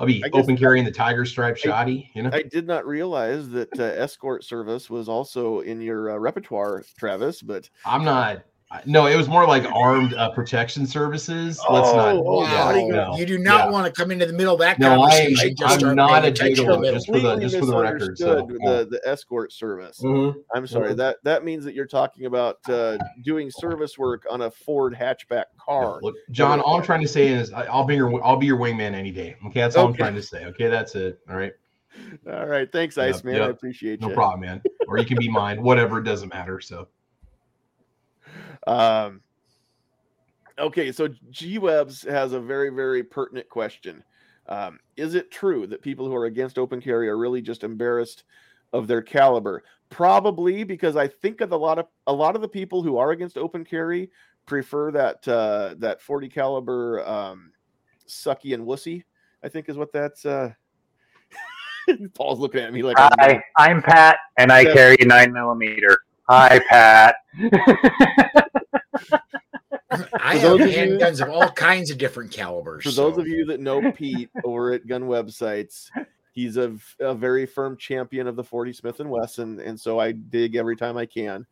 [0.00, 2.30] I'll be open carrying the tiger stripe shoddy, you know.
[2.32, 7.42] I did not realize that uh, escort service was also in your uh, repertoire, Travis.
[7.42, 8.42] But I'm not.
[8.72, 11.60] I- No, it was more like armed uh, protection services.
[11.70, 12.14] Let's not.
[12.14, 12.94] Oh, oh, yeah, bodyguard.
[12.94, 13.70] no, you do not yeah.
[13.72, 15.56] want to come into the middle of that No, I- conversation.
[15.56, 18.26] just I'm start not a attention gigolo, just for the- just for the record, so,
[18.46, 18.70] misunderstood yeah.
[18.70, 20.00] the the escort service.
[20.00, 20.34] Mhm.
[20.54, 20.96] I'm sorry Mhm.
[20.98, 25.46] that that means that you're talking about uh, doing service work on a Ford hatchback
[25.58, 25.98] car.
[26.02, 28.58] Look, John, all I'm trying to say is I- I'll be your I'll be your
[28.58, 29.34] wingman any day.
[29.46, 30.44] Okay, that's all I'm trying to say.
[30.46, 31.18] Okay, that's it.
[31.28, 31.52] All right,
[32.32, 33.42] All right, thanks, Yep, Iceman.
[33.42, 34.14] I appreciate no you.
[34.14, 34.62] problem, man.
[34.86, 35.60] Or you can be mine.
[35.60, 36.60] Whatever, it doesn't matter.
[36.60, 36.86] So
[38.66, 39.20] Um,
[40.58, 44.02] okay, so G Webs has a very, very pertinent question.
[44.48, 48.24] Um, is it true that people who are against open carry are really just embarrassed
[48.72, 49.62] of their caliber?
[49.90, 53.10] Probably because I think of a lot of a lot of the people who are
[53.10, 54.10] against open carry
[54.46, 57.52] prefer that uh, that 40 caliber um,
[58.06, 59.04] sucky and wussy.
[59.42, 60.26] I think is what that's.
[60.26, 60.52] Uh...
[62.14, 64.74] Paul's looking at me like I'm- hi, I'm Pat, and I Yeah.
[64.74, 65.98] carry a nine millimeter.
[66.28, 67.16] Hi, Pat.
[70.30, 72.84] I have of handguns of all kinds of different calibers.
[72.84, 75.90] For those of you that know Pete over at Gun Websites,
[76.30, 80.54] he's a very firm champion of the 40 Smith and Wesson, and so I dig
[80.54, 81.46] every time I can.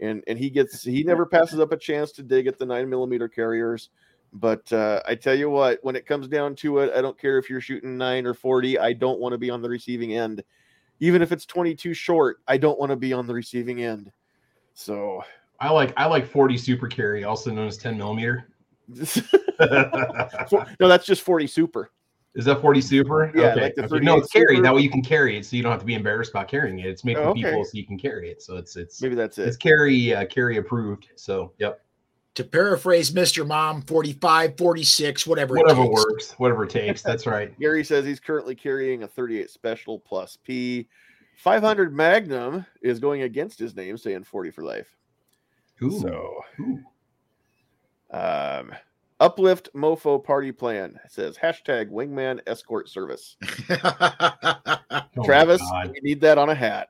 [0.00, 2.88] And and he gets he never passes up a chance to dig at the nine
[2.88, 3.90] millimeter carriers.
[4.32, 7.36] But uh, I tell you what, when it comes down to it, I don't care
[7.36, 8.78] if you're shooting nine or 40.
[8.78, 10.42] I don't want to be on the receiving end,
[11.00, 12.38] even if it's 22 short.
[12.48, 14.10] I don't want to be on the receiving end.
[14.72, 15.22] So
[15.62, 18.48] I like I like 40 super carry, also known as 10 millimeter.
[20.80, 21.90] No, that's just 40 super.
[22.34, 23.30] Is that 40 super?
[23.34, 23.60] Yeah, okay.
[23.62, 23.98] like the okay.
[24.00, 24.56] No, it's carry.
[24.56, 24.62] super.
[24.62, 26.78] That way you can carry it, so you don't have to be embarrassed about carrying
[26.78, 26.86] it.
[26.86, 27.42] It's made for Oh, okay.
[27.44, 28.42] people, so you can carry it.
[28.42, 29.46] So it's it's Maybe that's it.
[29.48, 31.08] it's carry uh, carry approved.
[31.14, 31.80] So yep,
[32.36, 33.46] to paraphrase Mr.
[33.46, 35.56] Mom, 45, 46, whatever.
[35.56, 35.92] it whatever takes.
[35.94, 37.02] works, whatever it takes.
[37.02, 37.56] That's right.
[37.60, 40.88] Gary says he's currently carrying a 38 Special Plus P.
[41.36, 44.96] 500 Magnum is going against his name, saying 40 for life.
[45.82, 46.00] Ooh.
[46.00, 46.80] So, Ooh.
[48.10, 48.72] um,
[49.20, 53.36] Uplift Mofo Party Plan says hashtag Wingman Escort Service.
[55.18, 55.90] Oh Travis, God.
[55.92, 56.88] we need that on a hat.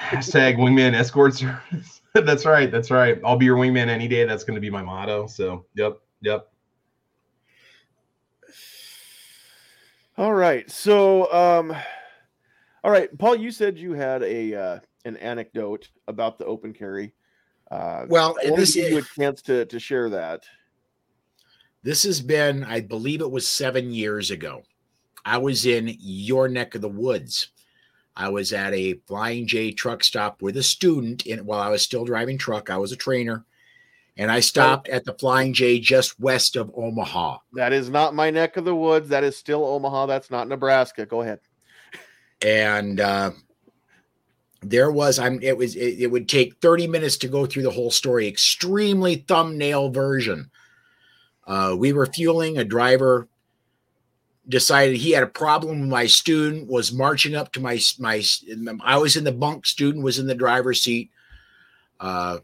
[0.00, 2.02] Hashtag wingman escort service.
[2.14, 2.70] that's right.
[2.70, 3.20] That's right.
[3.24, 4.24] I'll be your wingman any day.
[4.24, 5.26] That's going to be my motto.
[5.26, 5.98] So, yep.
[6.22, 6.48] Yep.
[10.16, 10.68] All right.
[10.70, 11.74] So, um,
[12.82, 17.12] all right, Paul, you said you had a uh, an anecdote about the open carry.
[17.70, 20.44] Uh, well, this give you a chance to to share that.
[21.82, 24.62] This has been, I believe it was seven years ago.
[25.24, 27.50] I was in your neck of the woods.
[28.16, 31.82] I was at a Flying J truck stop with a student in while I was
[31.82, 32.68] still driving truck.
[32.68, 33.44] I was a trainer.
[34.16, 37.38] And I stopped at the Flying J just west of Omaha.
[37.52, 39.08] That is not my neck of the woods.
[39.10, 40.06] That is still Omaha.
[40.06, 41.06] That's not Nebraska.
[41.06, 41.38] Go ahead.
[42.42, 43.30] And uh
[44.60, 47.70] there was I'm it was it, it would take 30 minutes to go through the
[47.70, 48.26] whole story.
[48.26, 50.50] Extremely thumbnail version.
[51.46, 53.28] Uh we were fueling a driver
[54.48, 58.22] decided he had a problem my student was marching up to my my
[58.82, 61.10] i was in the bunk student was in the driver's seat
[62.00, 62.38] uh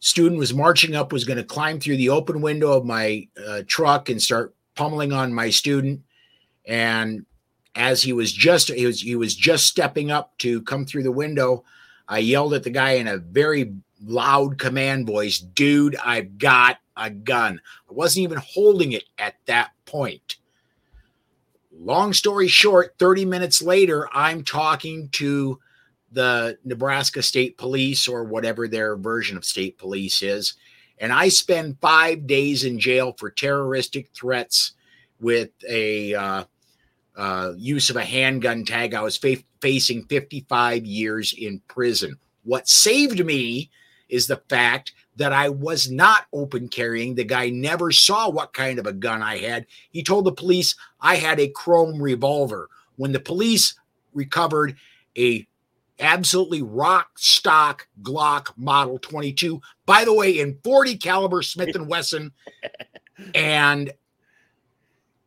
[0.00, 3.62] student was marching up was going to climb through the open window of my uh,
[3.66, 6.02] truck and start pummeling on my student
[6.66, 7.24] and
[7.74, 11.12] as he was just he was he was just stepping up to come through the
[11.12, 11.64] window
[12.08, 13.72] i yelled at the guy in a very
[14.04, 17.60] loud command voice dude i've got a gun.
[17.88, 20.36] I wasn't even holding it at that point.
[21.72, 25.58] Long story short, 30 minutes later, I'm talking to
[26.12, 30.54] the Nebraska State Police or whatever their version of state police is.
[30.98, 34.72] And I spend five days in jail for terroristic threats
[35.20, 36.44] with a uh,
[37.16, 38.94] uh, use of a handgun tag.
[38.94, 42.16] I was fa- facing 55 years in prison.
[42.44, 43.70] What saved me
[44.08, 47.14] is the fact that I was not open carrying.
[47.14, 49.66] The guy never saw what kind of a gun I had.
[49.90, 52.68] He told the police I had a chrome revolver.
[52.96, 53.74] When the police
[54.14, 54.76] recovered
[55.16, 55.46] a
[55.98, 62.32] absolutely rock stock Glock Model 22, by the way, in 40 caliber Smith and Wesson,
[63.34, 63.92] and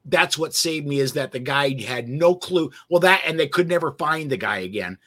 [0.06, 2.72] that's what saved me is that the guy had no clue.
[2.90, 4.98] Well, that and they could never find the guy again.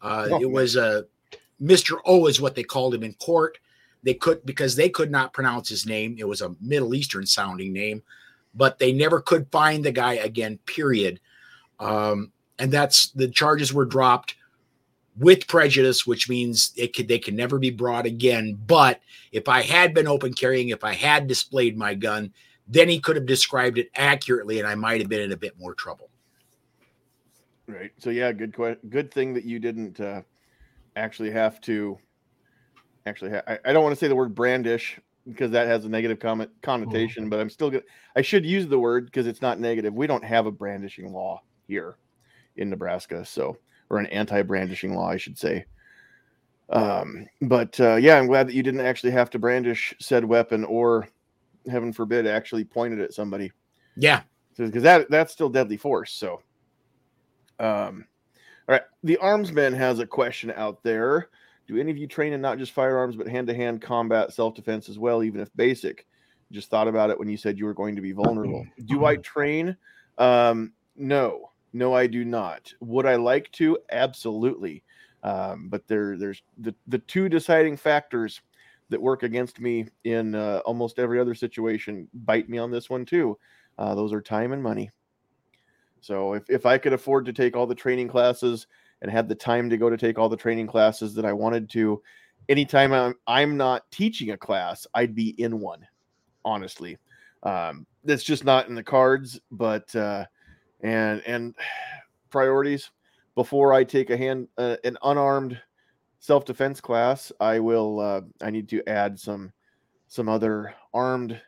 [0.00, 1.02] Uh, Oh, it was a uh,
[1.62, 1.98] Mr.
[2.04, 3.58] O is what they called him in court.
[4.02, 6.16] They could because they could not pronounce his name.
[6.18, 8.02] It was a Middle Eastern sounding name,
[8.54, 10.58] but they never could find the guy again.
[10.66, 11.20] Period.
[11.80, 14.36] Um, and that's the charges were dropped
[15.18, 18.58] with prejudice, which means it could they can never be brought again.
[18.66, 19.00] But
[19.32, 22.32] if I had been open carrying, if I had displayed my gun,
[22.68, 25.58] then he could have described it accurately, and I might have been in a bit
[25.58, 26.10] more trouble.
[27.68, 27.92] Right.
[27.98, 30.22] So yeah, good que- good thing that you didn't uh,
[30.94, 31.98] actually have to
[33.06, 35.88] actually ha- I, I don't want to say the word brandish because that has a
[35.88, 37.82] negative comment connotation, but I'm still gonna
[38.14, 39.94] I should use the word because it's not negative.
[39.94, 41.96] We don't have a brandishing law here
[42.56, 43.56] in Nebraska, so
[43.90, 45.64] or an anti-brandishing law, I should say.
[46.70, 50.64] Um, but uh, yeah, I'm glad that you didn't actually have to brandish said weapon
[50.64, 51.08] or
[51.68, 53.50] heaven forbid actually pointed at somebody
[53.96, 54.22] Yeah,
[54.56, 56.12] because that that's still deadly force.
[56.12, 56.40] So,
[57.58, 58.06] um,
[58.68, 61.28] all right, the armsman has a question out there.
[61.66, 65.22] Do any of you train in not just firearms but hand-to-hand combat self-defense as well,
[65.24, 66.06] even if basic?
[66.52, 68.64] Just thought about it when you said you were going to be vulnerable.
[68.86, 69.76] Do I train?
[70.16, 72.72] Um, no, no, I do not.
[72.80, 73.78] Would I like to?
[73.90, 74.82] Absolutely.
[75.22, 78.40] Um, but there, there's the the two deciding factors
[78.90, 83.04] that work against me in uh, almost every other situation bite me on this one
[83.04, 83.38] too.
[83.78, 84.90] Uh, those are time and money.
[86.00, 88.66] So if, if I could afford to take all the training classes
[89.02, 91.68] and had the time to go to take all the training classes that I wanted
[91.70, 92.00] to,
[92.48, 95.86] anytime I'm, I'm not teaching a class, I'd be in one,
[96.44, 96.96] honestly.
[97.42, 100.26] Um, that's just not in the cards, but, uh,
[100.80, 101.54] and, and
[102.30, 102.90] priorities
[103.34, 105.60] before I take a hand, uh, an unarmed
[106.26, 109.52] self-defense class, I will, uh, I need to add some,
[110.08, 111.40] some other armed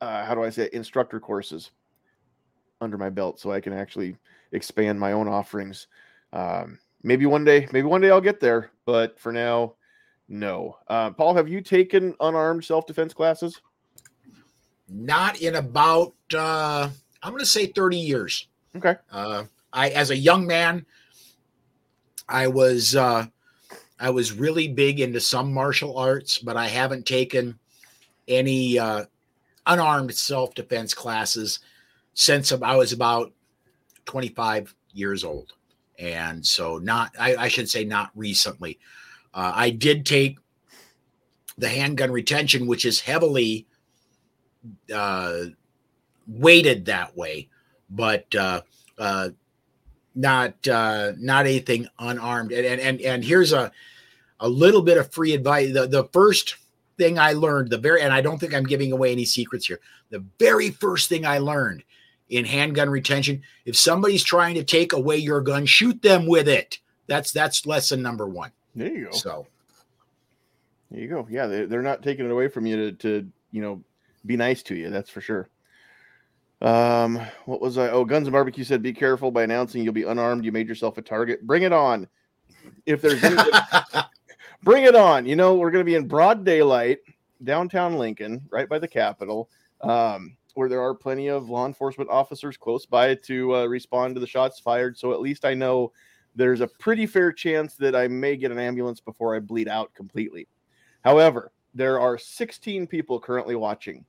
[0.00, 1.72] uh, how do I say it, instructor courses
[2.80, 4.16] under my belt so I can actually
[4.52, 5.88] expand my own offerings.
[6.32, 9.74] Um, maybe one day, maybe one day I'll get there, but for now,
[10.28, 10.78] no.
[10.88, 13.60] Uh, Paul, have you taken unarmed self defense classes?
[14.92, 16.88] not in about uh,
[17.22, 18.48] I'm going to say 30 years.
[18.76, 18.96] Okay.
[19.10, 20.84] Uh, I, as a young man,
[22.30, 23.26] I was uh,
[23.98, 27.58] I was really big into some martial arts, but I haven't taken
[28.28, 29.04] any uh,
[29.66, 31.58] unarmed self defense classes
[32.14, 33.32] since I was about
[34.06, 35.52] 25 years old,
[35.98, 38.78] and so not I, I should say not recently.
[39.34, 40.38] Uh, I did take
[41.58, 43.66] the handgun retention, which is heavily
[44.94, 45.44] uh,
[46.26, 47.48] weighted that way,
[47.90, 48.62] but uh,
[48.98, 49.30] uh,
[50.14, 52.52] not uh, not anything unarmed.
[52.52, 53.72] And, and and and here's a
[54.40, 55.72] a little bit of free advice.
[55.72, 56.56] The the first
[56.96, 59.80] thing I learned, the very and I don't think I'm giving away any secrets here.
[60.10, 61.84] The very first thing I learned
[62.28, 66.78] in handgun retention, if somebody's trying to take away your gun, shoot them with it.
[67.06, 68.52] That's that's lesson number one.
[68.74, 69.12] There you go.
[69.12, 69.46] So
[70.90, 71.26] There you go.
[71.30, 73.82] Yeah, they, they're not taking it away from you to, to, you know,
[74.26, 74.90] be nice to you.
[74.90, 75.48] That's for sure.
[76.60, 77.88] Um, what was I?
[77.88, 80.44] Oh, Guns and Barbecue said, "Be careful by announcing you'll be unarmed.
[80.44, 81.46] You made yourself a target.
[81.46, 82.06] Bring it on.
[82.84, 83.20] If there's
[84.62, 85.26] bring it on.
[85.26, 86.98] You know, we're going to be in broad daylight,
[87.44, 89.48] downtown Lincoln, right by the Capitol,
[89.80, 94.20] um, where there are plenty of law enforcement officers close by to uh, respond to
[94.20, 94.98] the shots fired.
[94.98, 95.92] So at least I know
[96.36, 99.92] there's a pretty fair chance that I may get an ambulance before I bleed out
[99.94, 100.46] completely.
[101.02, 104.04] However, there are 16 people currently watching.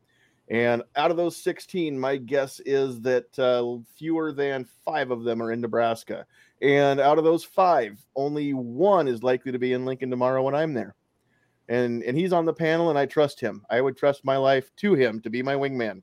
[0.51, 5.41] And out of those 16, my guess is that uh, fewer than five of them
[5.41, 6.25] are in Nebraska.
[6.61, 10.53] And out of those five, only one is likely to be in Lincoln tomorrow when
[10.53, 10.93] I'm there.
[11.69, 13.65] And and he's on the panel, and I trust him.
[13.69, 16.01] I would trust my life to him to be my wingman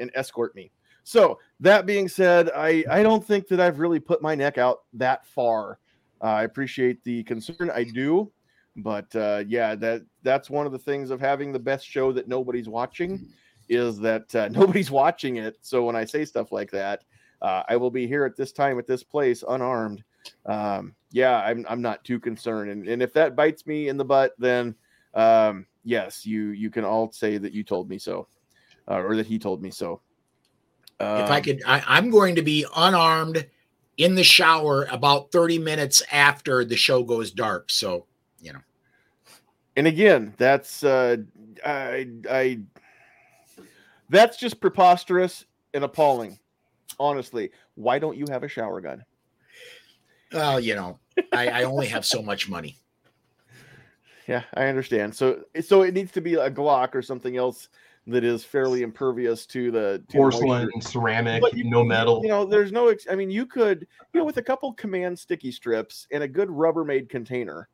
[0.00, 0.70] and escort me.
[1.02, 4.82] So that being said, I I don't think that I've really put my neck out
[4.92, 5.80] that far.
[6.22, 7.72] Uh, I appreciate the concern.
[7.74, 8.30] I do.
[8.76, 12.28] But uh, yeah, that that's one of the things of having the best show that
[12.28, 13.28] nobody's watching
[13.68, 15.56] is that uh, nobody's watching it.
[15.60, 17.04] So when I say stuff like that,
[17.42, 20.02] uh, I will be here at this time at this place unarmed.
[20.46, 24.04] Um, yeah, I'm I'm not too concerned, and and if that bites me in the
[24.04, 24.74] butt, then
[25.14, 28.26] um, yes, you you can all say that you told me so,
[28.88, 30.00] uh, or that he told me so.
[30.98, 33.46] if I Um, could, I, I'm going to be unarmed
[33.98, 37.70] in the shower about 30 minutes after the show goes dark.
[37.70, 38.06] So,
[39.76, 41.16] and again that's uh
[41.64, 42.58] i i
[44.10, 46.38] that's just preposterous and appalling
[47.00, 49.04] honestly why don't you have a shower gun
[50.32, 50.98] well, you know,
[51.32, 52.76] I, I only have so much money.
[54.26, 57.68] yeah i understand so so it needs to be a glock or something else
[58.06, 60.90] that is fairly impervious to the to Porcelain, moisture.
[60.90, 62.20] ceramic, you- no metal.
[62.22, 65.18] you know there's no ex- i mean you could you know with a couple command
[65.18, 67.68] sticky strips and a good rubbermaid container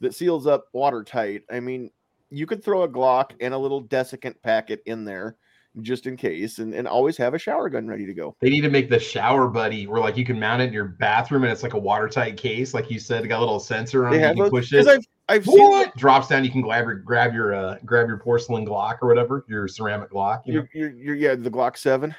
[0.00, 1.90] that seals up watertight i mean
[2.30, 5.36] you could throw a glock and a little desiccant packet in there
[5.82, 8.62] just in case and, and always have a shower gun ready to go They need
[8.62, 11.52] to make the shower buddy where like you can mount it in your bathroom and
[11.52, 14.18] it's like a watertight case, like you said, it got a little sensor on they
[14.18, 14.22] it.
[14.22, 14.86] You can those push it.
[14.88, 15.96] i've i've seen What?
[15.96, 19.44] Drops down, you can grab your grab your uh grab your porcelain Glock or whatever,
[19.48, 20.42] your ceramic Glock.
[20.46, 20.66] You know?
[20.72, 22.14] your, your, your, yeah the glock 7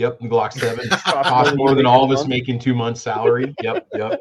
[0.00, 0.88] Yep, the Glock seven.
[0.90, 3.54] Cost Cost more than all of us making two months salary.
[3.62, 4.20] Yep, yep.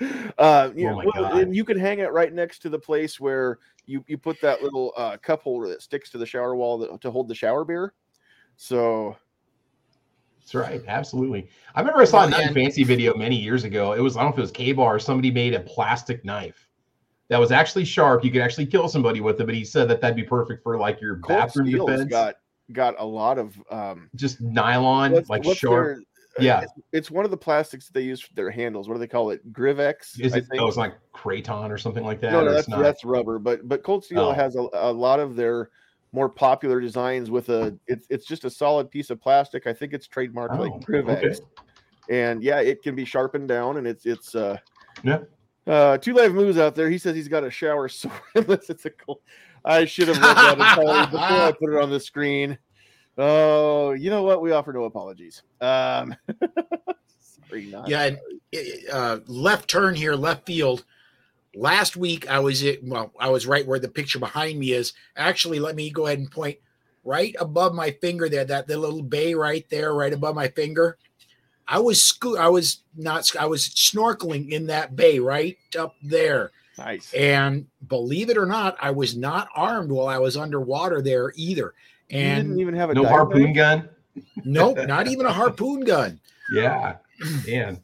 [0.38, 1.38] uh you Oh know, my well, God.
[1.38, 4.62] and you can hang it right next to the place where you you put that
[4.62, 7.64] little uh cup holder that sticks to the shower wall that, to hold the shower
[7.64, 7.94] beer
[8.56, 9.16] so
[10.40, 10.82] That's right.
[10.88, 11.48] Absolutely.
[11.74, 13.92] I remember I saw a Nothing fancy video many years ago.
[13.92, 16.68] It was, I don't know if it was Ka-Bar, somebody made a plastic knife
[17.28, 18.24] that was actually sharp.
[18.24, 20.76] You could actually kill somebody with it, but he said that that'd be perfect for
[20.76, 22.10] like your Cold bathroom defense.
[22.10, 22.34] got
[22.72, 25.96] got a lot of um Just nylon, what's- like what's sharp.
[25.96, 26.02] their-
[26.44, 26.60] Yeah.
[26.62, 29.06] it's, it's one of the plastics that they use for their handles what do they
[29.08, 30.46] call it grivex Is I it?
[30.48, 30.62] think.
[30.62, 32.32] Oh, it's like Kraton or something like that.
[32.32, 32.80] no, no that's not?
[32.82, 34.32] that's rubber but but cold steel Oh.
[34.32, 35.70] has a, a lot of their
[36.12, 39.92] more popular designs with a it's it's just a solid piece of plastic i think
[39.92, 41.38] it's trademarked like Oh, grivex okay.
[42.08, 44.56] and yeah it can be sharpened down and it's it's uh
[45.04, 45.18] Yeah.
[45.68, 48.86] uh two live moves out there he says he's got a shower sword unless it's
[48.86, 49.20] a cold
[49.64, 52.56] i should have read that entirely before i put it on the screen
[53.18, 56.14] oh you know what we offer no apologies um
[57.50, 58.18] sorry not Yeah, and,
[58.92, 60.84] uh, left turn here, left field.
[61.54, 62.82] Last week I was it.
[62.84, 64.92] Well, I was right where the picture behind me is.
[65.16, 66.58] Actually, let me go ahead and point
[67.04, 68.44] right above my finger there.
[68.44, 70.96] That the little bay right there, right above my finger.
[71.66, 73.34] I was sco- I was not.
[73.36, 76.52] I was snorkeling in that bay right up there.
[76.80, 81.32] Nice And believe it or not, I was not armed while I was underwater there
[81.36, 81.74] either.
[82.10, 83.88] And you didn't even have a No harpoon gun.
[84.44, 86.20] nope, not even a harpoon gun.
[86.52, 86.96] Yeah.
[87.46, 87.80] Man.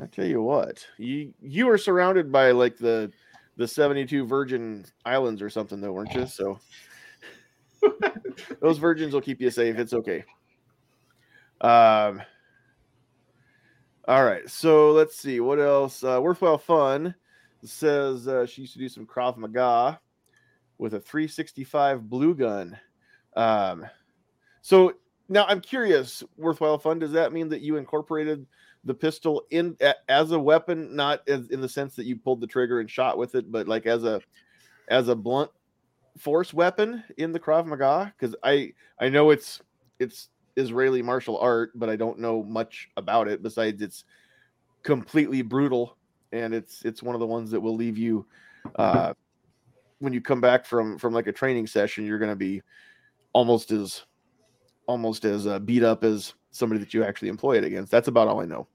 [0.00, 3.10] I tell you what, you you were surrounded by like the
[3.56, 6.26] the 72 Virgin Islands or something though, weren't you?
[6.26, 6.60] So
[8.60, 9.76] those virgins will keep you safe.
[9.76, 10.24] It's okay.
[11.60, 12.22] Um
[14.06, 16.02] all right, so let's see what else.
[16.04, 17.14] Uh, Worthwhile Fun
[17.64, 20.00] says uh, she used to do some Krav Maga
[20.78, 22.78] with a 365 blue gun.
[23.36, 23.86] Um,
[24.62, 24.94] so
[25.28, 28.46] now I'm curious, Worthwhile Fun, does that mean that you incorporated
[28.84, 32.40] the pistol in a, as a weapon, not as, in the sense that you pulled
[32.40, 34.20] the trigger and shot with it, but like as a
[34.88, 35.50] as a blunt
[36.18, 38.12] force weapon in the Krav Maga?
[38.18, 39.62] Because I I know it's
[40.00, 44.04] it's Israeli martial art, but I don't know much about it besides it's
[44.82, 45.96] completely brutal
[46.32, 48.26] and it's it's one of the ones that will leave you
[48.76, 49.12] uh
[49.98, 52.62] when you come back from from like a training session you're going to be
[53.32, 54.04] almost as
[54.86, 57.90] almost as uh, beat up as somebody that you actually employ it against.
[57.90, 58.66] That's about all i know.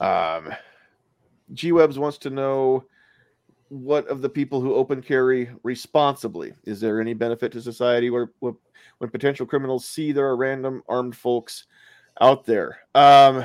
[0.00, 0.52] Um
[1.52, 2.84] g webs wants to know
[3.68, 6.52] what of the people who open carry responsibly.
[6.64, 8.54] Is there any benefit to society where, where
[8.98, 11.66] when potential criminals see there are random armed folks
[12.20, 12.78] out there?
[12.94, 13.44] Um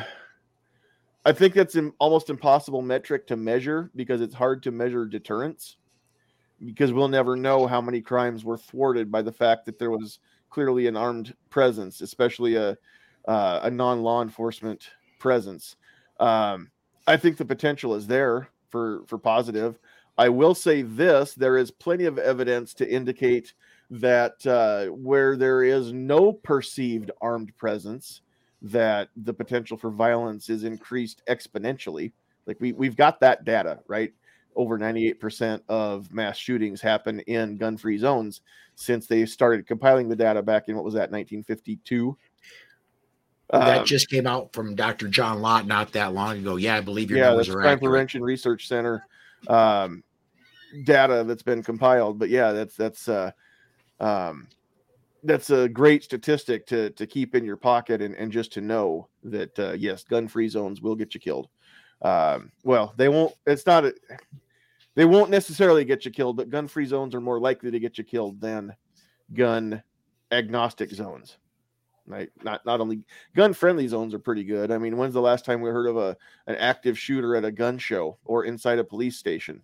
[1.26, 5.78] I think that's an almost impossible metric to measure because it's hard to measure deterrence
[6.64, 10.20] because we'll never know how many crimes were thwarted by the fact that there was
[10.50, 12.78] clearly an armed presence, especially a
[13.28, 15.76] uh, a non law enforcement presence.
[16.20, 16.70] Um,
[17.08, 19.80] I think the potential is there for for positive.
[20.18, 23.54] I will say this: there is plenty of evidence to indicate
[23.90, 28.22] that uh, where there is no perceived armed presence,
[28.62, 32.12] that the potential for violence is increased exponentially.
[32.46, 34.14] Like we we've got that data, right?
[34.56, 38.42] Over 98% of mass shootings happen in gun-free zones
[38.76, 42.18] since they started compiling the data back in what was that 1952.
[43.52, 45.10] that Um, just came out from Dr.
[45.10, 46.56] John Lott not that long ago.
[46.56, 47.80] Yeah, I believe your yeah, numbers that's are Crime.
[47.80, 49.06] Prevention Research Center.
[49.48, 50.04] Um,
[50.84, 52.20] data that's been compiled.
[52.20, 53.32] But yeah, that's that's uh,
[54.00, 54.48] um,
[55.26, 59.10] that's a great statistic to to keep in your pocket and, and just to know
[59.24, 61.50] that uh, yes, gun free zones will get you killed.
[62.02, 63.34] Um, well, they won't.
[63.46, 63.86] It's not.
[63.86, 63.96] A,
[64.96, 67.98] they won't necessarily get you killed, but gun free zones are more likely to get
[67.98, 68.74] you killed than
[69.34, 69.84] gun
[70.32, 71.38] agnostic zones.
[72.08, 72.30] Right?
[72.44, 73.02] Not not only
[73.36, 74.72] gun friendly zones are pretty good.
[74.72, 76.16] I mean, when's the last time we heard of a
[76.48, 79.62] an active shooter at a gun show or inside a police station?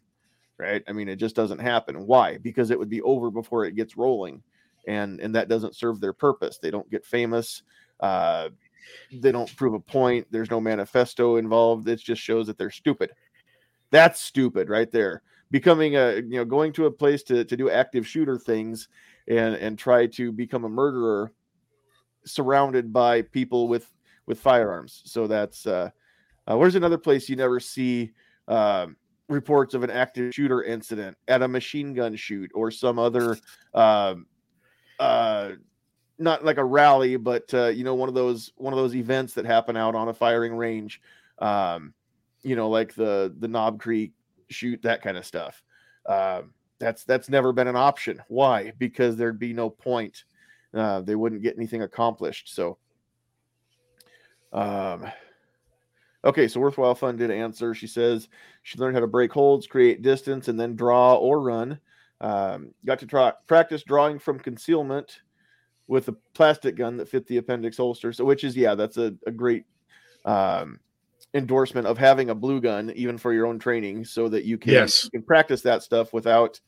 [0.57, 0.83] Right?
[0.87, 2.05] I mean, it just doesn't happen.
[2.05, 2.37] Why?
[2.37, 4.43] Because it would be over before it gets rolling,
[4.87, 6.57] and and that doesn't serve their purpose.
[6.57, 7.63] They don't get famous.
[7.99, 8.49] Uh,
[9.11, 10.27] they don't prove a point.
[10.31, 11.87] There's no manifesto involved.
[11.87, 13.11] It just shows that they're stupid.
[13.91, 15.21] That's stupid right there.
[15.51, 18.87] Becoming a you know going to a place to to do active shooter things
[19.27, 21.31] and and try to become a murderer
[22.25, 23.91] surrounded by people with
[24.25, 25.01] with firearms.
[25.05, 25.89] So that's uh,
[26.47, 28.11] uh where's another place you never see
[28.47, 28.95] um,
[29.27, 33.37] reports of an active shooter incident at a machine gun shoot or some other
[33.73, 34.25] um,
[35.01, 35.55] uh,
[36.19, 39.33] not like a rally, but uh, you know one of those one of those events
[39.33, 41.01] that happen out on a firing range.
[41.39, 41.93] Um,
[42.43, 44.13] you know, like the the Knob Creek
[44.49, 45.63] shoot, that kind of stuff.
[46.05, 48.21] Um, that's that's never been an option.
[48.27, 48.73] Why?
[48.77, 50.23] Because there'd be no point.
[50.73, 52.53] Uh, they wouldn't get anything accomplished.
[52.53, 52.77] So,
[54.53, 55.11] um,
[56.23, 56.47] okay.
[56.47, 57.73] So worthwhile fun did answer.
[57.73, 58.29] She says
[58.61, 61.79] she learned how to break holds, create distance, and then draw or run.
[62.21, 65.21] Um, got to try practice drawing from concealment
[65.87, 68.13] with a plastic gun that fit the appendix holster.
[68.13, 69.65] So, which is yeah, that's a, a great
[70.23, 70.79] um,
[71.33, 74.71] endorsement of having a blue gun even for your own training, so that you can,
[74.71, 75.03] Yes.
[75.03, 76.59] you can practice that stuff without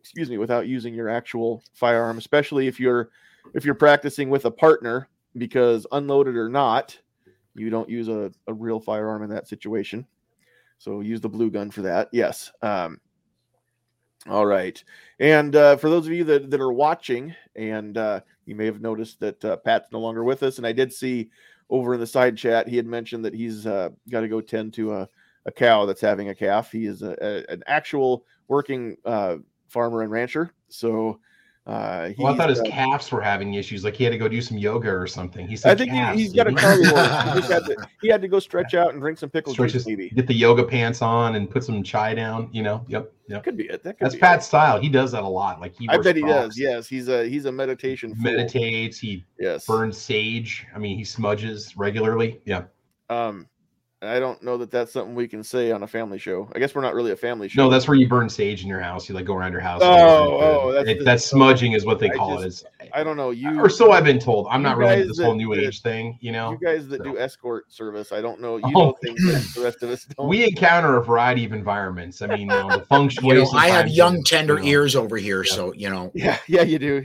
[0.00, 3.10] excuse me without using your actual firearm, especially if you're
[3.54, 6.98] if you're practicing with a partner because unloaded or not,
[7.54, 10.06] you don't use a, a real firearm in that situation.
[10.78, 12.08] So use the blue gun for that.
[12.12, 12.52] Yes.
[12.60, 13.00] Um,
[14.28, 14.82] all right.
[15.18, 18.80] And uh, for those of you that, that are watching, and uh, you may have
[18.80, 21.30] noticed that uh, Pat's no longer with us, and I did see
[21.70, 24.74] over in the side chat he had mentioned that he's uh, got to go tend
[24.74, 25.08] to a,
[25.46, 26.70] a cow that's having a calf.
[26.70, 29.36] He is a, a, an actual working uh,
[29.68, 30.52] farmer and rancher.
[30.68, 31.18] So
[31.66, 33.84] uh, Well, I thought his uh, calves were having issues.
[33.84, 35.46] Like he had to go do some yoga or something.
[35.46, 37.40] He said I think calves, he, he's got a didn't he?
[37.40, 39.86] just had to, he had to go stretch out and drink some pickle Stretch juice.
[39.86, 42.48] Maybe Get the yoga pants on and put some chai down.
[42.52, 42.84] You know.
[42.88, 43.12] Yep.
[43.28, 43.44] Yep.
[43.44, 43.82] could be it.
[43.84, 44.80] That could That's Pat's style.
[44.80, 45.60] He does that a lot.
[45.60, 45.88] Like he.
[45.88, 46.58] I bet he does.
[46.58, 48.14] Yes, he's a he's a meditation.
[48.18, 48.98] Meditates.
[48.98, 49.64] He Yes.
[49.64, 50.66] burns sage.
[50.74, 52.40] I mean, he smudges regularly.
[52.44, 52.64] Yeah.
[53.08, 53.46] Um,
[54.02, 56.50] I don't know that that's something we can say on a family show.
[56.54, 57.62] I guess we're not really a family show.
[57.62, 59.08] No, that's where you burn sage in your house.
[59.08, 59.80] You like go around your house.
[59.84, 62.64] Oh, and oh, oh that's It- the- that's smudging is what they I call just-
[62.64, 62.68] it.
[62.80, 64.48] It's, I don't know you or so I've been told.
[64.50, 66.18] I'm not really into this whole new that- age thing.
[66.20, 66.50] You know.
[66.50, 68.56] You guys that do escort service, I don't know.
[68.56, 68.84] You Oh.
[68.86, 70.28] know things that the rest of us don't.
[70.28, 72.20] we encounter a variety of environments.
[72.22, 73.28] I mean, you know, the feng shui.
[73.36, 75.52] You know, I have young is, tender you know, ears over here, Yeah.
[75.52, 76.10] so you know.
[76.14, 77.04] yeah, yeah, you do.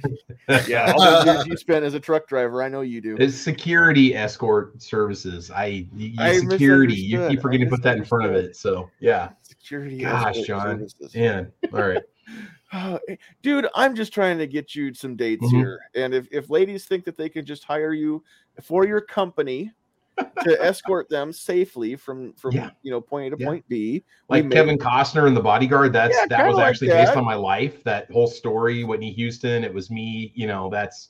[0.67, 3.17] Yeah, all those years you spent as a truck driver, I know you do.
[3.19, 5.51] It's security escort services.
[5.51, 6.86] I, you, I security.
[6.95, 8.55] You keep forgetting to put that in front of it.
[8.55, 9.99] So yeah, Security.
[9.99, 10.87] Gosh, John.
[11.13, 11.45] yeah.
[11.73, 12.03] All right.
[12.73, 12.99] Oh,
[13.41, 15.51] dude, I'm just trying to get you some dates Mhm.
[15.57, 15.79] here.
[15.95, 18.21] And if, if ladies think that they can just hire you
[18.61, 19.71] for your company
[20.43, 22.71] to escort them safely from from Yeah.
[22.81, 23.47] you know point A to Yeah.
[23.47, 25.93] point B, Like may- Kevin Costner in The Bodyguard.
[25.93, 27.83] That's Yeah, that was like actually based on my life.
[27.83, 29.63] That whole story, Whitney Houston.
[29.63, 30.31] It was me.
[30.35, 31.09] You know, that's.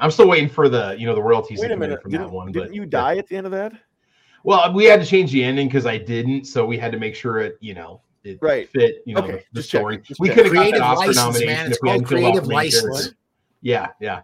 [0.00, 2.32] I'm still waiting for the you know the royalties wait a minute, from didn't, that
[2.32, 2.52] one.
[2.52, 3.72] didn't but you die at the end of that?
[4.44, 7.14] Well, we had to change the ending because I didn't, so we had to make
[7.14, 8.68] sure it you know it Right.
[8.68, 9.98] fit you know Okay, the, the just checking, story.
[10.06, 11.66] just we could have got an that Oscar license, nomination man.
[11.68, 12.82] It's if we hadn't called off creative the main license.
[13.00, 13.16] character.
[13.62, 14.22] Yeah, yeah.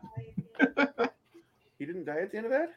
[1.79, 2.71] He didn't die at the end of that?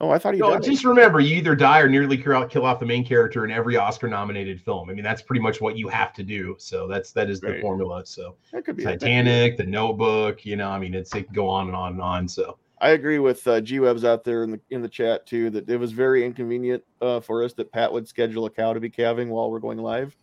[0.00, 0.64] Oh, I thought he No, died.
[0.64, 4.60] just remember, you either die or nearly kill off the main character in every Oscar-nominated
[4.60, 4.90] film.
[4.90, 6.56] I mean, that's pretty much what you have to do.
[6.58, 7.60] So that's that is the Right.
[7.62, 8.04] formula.
[8.04, 8.86] So that could be it.
[8.86, 9.06] Could be.
[9.06, 12.02] Titanic, The Notebook, you know, I mean, it's it can go on and on and
[12.02, 12.28] on.
[12.28, 15.50] So I agree with uh, G Webs out there in the in the chat too
[15.50, 18.80] that it was very inconvenient uh, for us that Pat would schedule a cow to
[18.80, 20.16] be calving while we're going live.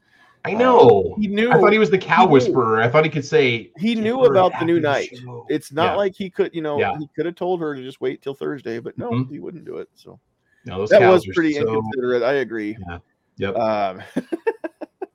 [0.43, 1.15] I know.
[1.19, 1.51] He knew.
[1.51, 2.81] I thought he was the cow whisperer.
[2.81, 5.17] I thought he could say he knew about the new night.
[5.17, 5.95] show." It's not Yeah.
[5.95, 6.97] like he could, you know, Yeah.
[6.97, 9.29] he could have told her to just wait till Thursday, but no, Mhm.
[9.29, 9.87] he wouldn't do it.
[9.95, 10.19] So
[10.65, 12.23] no, those that was pretty so, inconsiderate.
[12.23, 12.77] I agree.
[12.89, 12.97] Yeah.
[13.37, 13.55] Yep.
[13.55, 14.01] Um,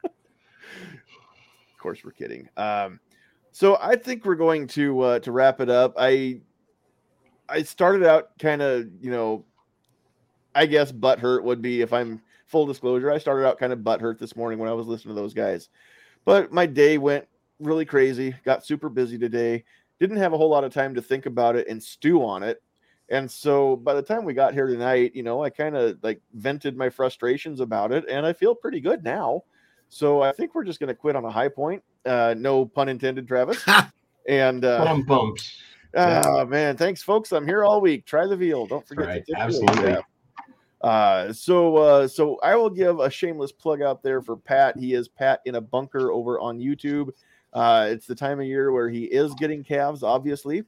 [0.05, 0.11] of
[1.79, 2.49] course, we're kidding.
[2.57, 3.01] Um,
[3.53, 5.95] so I think we're going to uh, to wrap it up.
[5.99, 6.41] I
[7.49, 9.45] I started out kind of, you know,
[10.55, 13.11] I guess butthurt would be if I'm full disclosure.
[13.11, 15.69] I started out kind of butthurt this morning when I was listening to those guys,
[16.25, 17.27] but my day went
[17.61, 18.35] really crazy.
[18.45, 19.65] Got super busy today.
[20.01, 22.63] Didn't have a whole lot of time to think about it and stew on it.
[23.11, 26.21] And so by the time we got here tonight, you know, I kind of like
[26.33, 29.43] vented my frustrations about it and I feel pretty good now.
[29.89, 31.83] So I think we're just going to quit on a high point.
[32.05, 33.65] Uh, no pun intended, Travis.
[34.29, 35.59] and uh, Bum bumps.
[35.97, 37.33] Oh man, thanks, folks.
[37.33, 38.05] I'm here all week.
[38.07, 38.67] Try the veal.
[38.67, 39.97] Don't forget Right, your absolutely.
[40.81, 44.77] Uh, so uh, so I will give a shameless plug out there for Pat.
[44.77, 47.11] He is Pat in a bunker over on YouTube.
[47.53, 50.65] Uh, it's the time of year where he is getting calves, obviously,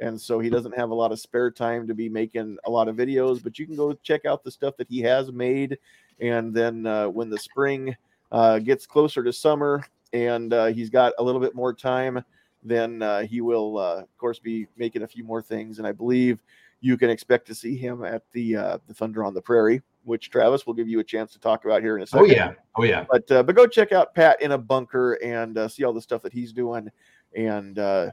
[0.00, 2.88] and so he doesn't have a lot of spare time to be making a lot
[2.88, 3.42] of videos.
[3.42, 5.78] But you can go check out the stuff that he has made,
[6.20, 7.94] and then uh, when the spring
[8.32, 12.24] uh, gets closer to summer and uh, he's got a little bit more time,
[12.62, 15.78] then uh, he will, uh, of course, be making a few more things.
[15.78, 16.42] And I believe
[16.80, 20.30] you can expect to see him at the uh, the Thunder on the Prairie, which
[20.30, 22.26] Travis will give you a chance to talk about here in a second.
[22.26, 22.54] Oh second.
[22.54, 22.60] yeah.
[22.76, 23.04] Oh yeah.
[23.10, 26.02] But uh, but go check out Pat in a bunker and uh, see all the
[26.02, 26.90] stuff that he's doing.
[27.36, 28.10] And uh,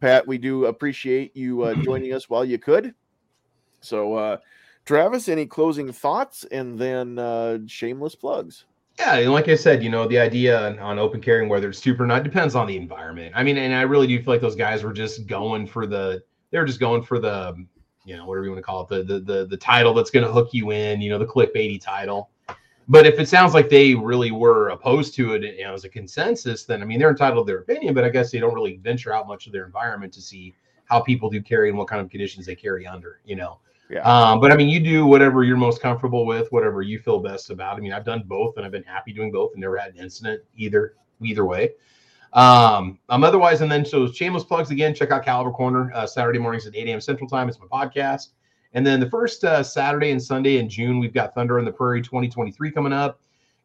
[0.00, 2.94] Pat, we do appreciate you uh, joining us while you could.
[3.80, 4.36] So, uh,
[4.86, 8.64] Travis, any closing thoughts, and then uh, shameless plugs.
[8.98, 11.78] Yeah, and like I said, you know, the idea on, on open carrying, whether it's
[11.78, 13.32] super or not, depends on the environment.
[13.34, 16.22] I mean, and I really do feel like those guys were just going for the,
[16.50, 17.56] they were just going for the,
[18.04, 20.24] you know, whatever you want to call it, the the the, the title that's going
[20.24, 22.30] to hook you in, you know, the clickbaity title.
[22.86, 25.88] But if it sounds like they really were opposed to it, you know, as a
[25.88, 28.76] consensus, then I mean, they're entitled to their opinion, but I guess they don't really
[28.76, 32.02] venture out much of their environment to see how people do carry and what kind
[32.02, 33.58] of conditions they carry under, you know.
[33.90, 34.00] Yeah.
[34.00, 37.50] Um, but I mean, you do whatever you're most comfortable with, whatever you feel best
[37.50, 37.76] about.
[37.76, 40.00] I mean, I've done both, and I've been happy doing both, and never had an
[40.00, 41.72] incident either either way.
[42.32, 44.94] Um, um, otherwise, and then so shameless plugs again.
[44.94, 47.00] Check out Caliber Corner uh, Saturday mornings at 8 a.m.
[47.00, 47.48] Central Time.
[47.48, 48.28] It's my podcast.
[48.72, 51.72] And then the first uh, Saturday and Sunday in June, we've got Thunder on the
[51.72, 53.20] Prairie 2023 coming up.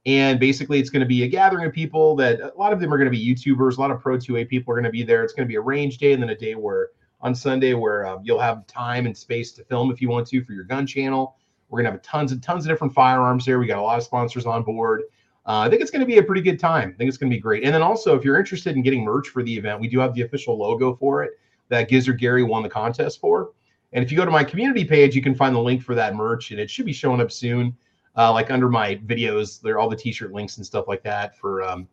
[0.05, 2.93] And basically, it's going to be a gathering of people that a lot of them
[2.93, 3.77] are going to be YouTubers.
[3.77, 5.23] A lot of Pro 2A people are going to be there.
[5.23, 6.89] It's going to be a range day and then a day where
[7.21, 10.43] on Sunday where uh, you'll have time and space to film if you want to
[10.43, 11.35] for your gun channel.
[11.69, 13.59] We're gonna have tons and tons of different firearms there.
[13.59, 15.03] We got a lot of sponsors on board.
[15.45, 16.89] Uh, I think it's going to be a pretty good time.
[16.89, 17.63] I think it's going to be great.
[17.63, 20.13] And then also, if you're interested in getting merch for the event, we do have
[20.13, 21.31] the official logo for it
[21.69, 23.51] that Gizzard Gary won the contest for.
[23.93, 26.13] And if you go to my community page, you can find the link for that
[26.13, 27.75] merch, and it should be showing up soon.
[28.15, 31.35] Uh, like under my videos, there are all the t-shirt links and stuff like that
[31.37, 31.87] for um,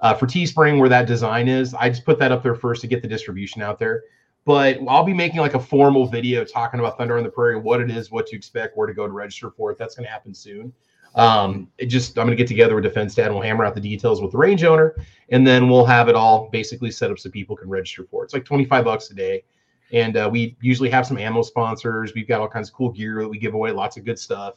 [0.00, 1.74] uh, for Teespring where that design is.
[1.74, 4.02] I just put that up there first to get the distribution out there.
[4.48, 7.82] But I'll be making like a formal video talking about Thunder on the Prairie, what
[7.82, 9.76] it is, what to expect, where to go to register for it.
[9.76, 10.72] That's going to happen soon.
[11.16, 13.74] Um, it just I'm going to get together with Defense Dad and we'll hammer out
[13.74, 14.96] the details with the range owner,
[15.28, 18.24] and then we'll have it all basically set up so people can register for it.
[18.24, 19.44] It's like 25 bucks a day.
[19.92, 22.14] And uh, we usually have some ammo sponsors.
[22.14, 24.54] We've got all kinds of cool gear that we give away, lots of good stuff.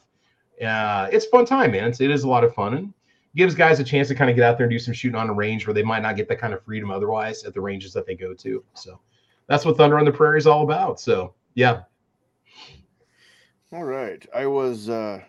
[0.66, 1.90] Uh, it's a fun time, man.
[1.90, 2.94] It's, it is a lot of fun and
[3.36, 5.30] gives guys a chance to kind of get out there and do some shooting on
[5.30, 7.92] a range where they might not get that kind of freedom otherwise at the ranges
[7.92, 8.64] that they go to.
[8.74, 8.98] So
[9.52, 11.00] that's what Thunder on the Prairie is all about.
[11.00, 11.82] So yeah,
[13.74, 14.26] All right.
[14.36, 15.22] I was uh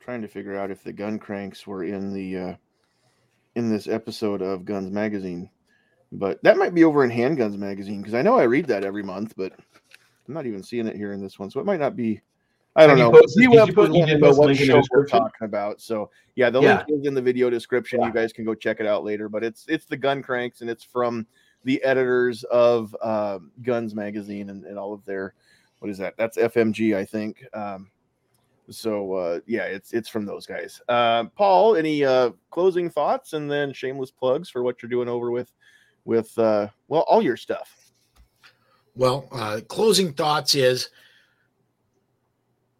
[0.00, 2.54] trying to figure out if the gun cranks were in the uh
[3.54, 5.48] in this episode of Guns Magazine.
[6.12, 9.02] But that might be over in Handguns Magazine because I know I read that every
[9.02, 9.52] month, but
[10.28, 11.50] I'm not even seeing it here in this one.
[11.50, 12.20] So it might not be
[12.76, 13.10] I don't know.
[13.10, 15.18] posted- you you did post what link in the show we're description?
[15.18, 15.80] talking about.
[15.80, 16.84] So yeah, the Yeah.
[16.86, 18.00] link is in the video description.
[18.00, 18.06] Yeah.
[18.08, 19.28] You guys can go check it out later.
[19.28, 21.26] But it's it's the gun cranks and it's from
[21.64, 25.34] the editors of uh, Guns Magazine and, and all of their
[25.78, 26.14] what is that?
[26.16, 27.44] That's FMG, I think.
[27.52, 27.90] Um,
[28.70, 30.80] so uh, yeah, it's it's from those guys.
[30.88, 35.30] Uh, Paul, any uh, closing thoughts and then shameless plugs for what you're doing over
[35.30, 35.52] with
[36.04, 37.92] with uh, well all your stuff.
[38.94, 40.90] Well, uh, closing thoughts is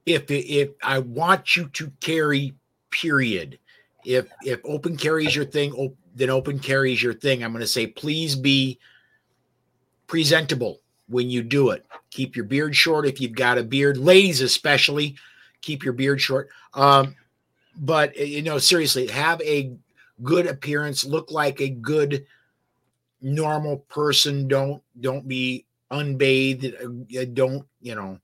[0.07, 2.55] if if I want you to carry,
[2.91, 3.59] period.
[4.05, 7.43] If if open carry is your thing, op- then open carry is your thing.
[7.43, 8.79] I'm going to say please be
[10.07, 11.87] presentable when you do it.
[12.11, 15.17] Keep your beard short if you've got a beard, ladies especially.
[15.61, 16.49] Keep your beard short.
[16.75, 17.15] Um,
[17.77, 19.73] but uh, you know, seriously, have a
[20.23, 21.05] good appearance.
[21.05, 22.27] Look like a good
[23.21, 24.49] normal person.
[24.49, 28.19] Don't don't be unbathed uh, don't you know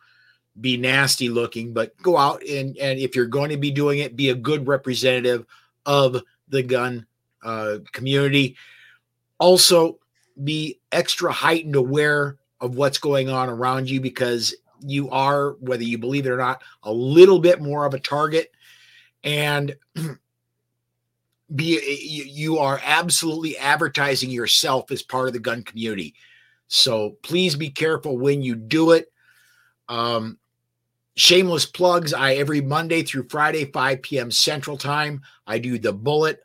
[0.61, 4.17] be nasty looking but go out and and if you're going to be doing it
[4.17, 5.47] be a good representative
[5.89, 7.07] of the gun
[7.43, 8.57] uh, community.
[9.39, 9.99] Also
[10.45, 15.99] be extra heightened aware of what's going on around you because you are whether you
[15.99, 18.53] believe it or not a little bit more of a target.
[19.25, 19.75] And
[21.55, 21.81] be
[22.31, 26.15] you, are absolutely advertising yourself as part of the gun community.
[26.67, 29.11] So please be careful when you do it.
[29.89, 30.38] Um,
[31.19, 32.15] shameless plugs.
[32.15, 34.31] I every Monday through Friday, 5 p.m.
[34.31, 36.41] Central Time, I do the bullet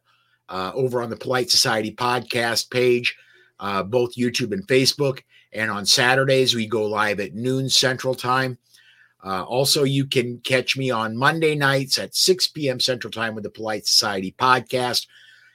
[0.50, 3.16] uh, over on the Polite Society podcast page,
[3.60, 5.22] uh, both YouTube and Facebook.
[5.54, 8.58] And on Saturdays, we go live at noon Central Time.
[9.24, 12.80] Uh, also, you can catch me on Monday nights at 6 p.m.
[12.80, 15.06] Central Time with the Polite Society podcast.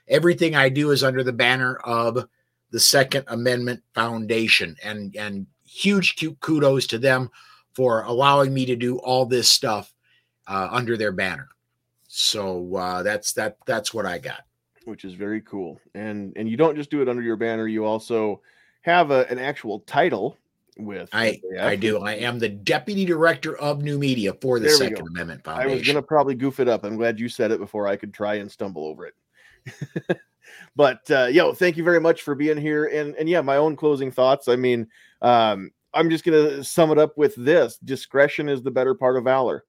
[0.06, 2.28] everything I do is under the banner of
[2.70, 7.30] the Second Amendment Foundation, and and huge kudos to them
[7.78, 9.94] for allowing me to do all this stuff
[10.48, 11.48] uh, under their banner.
[12.08, 13.56] So uh, that's that.
[13.66, 14.40] That's what I got.
[14.84, 17.68] Which is very cool, and and you don't just do it under your banner.
[17.68, 18.42] You also
[18.80, 20.36] have a, an actual title
[20.76, 21.08] with.
[21.12, 22.00] I I do.
[22.00, 25.70] I am the deputy director of new media for the Second Amendment Foundation.
[25.70, 26.82] I was going to probably goof it up.
[26.82, 30.18] I'm glad you said it before I could try and stumble over it.
[30.74, 32.86] but uh, yo, thank you very much for being here.
[32.86, 34.48] And and yeah, my own closing thoughts.
[34.48, 34.88] I mean,
[35.22, 39.24] um, I'm just gonna sum it up with this: discretion is the better part of
[39.24, 39.64] valor.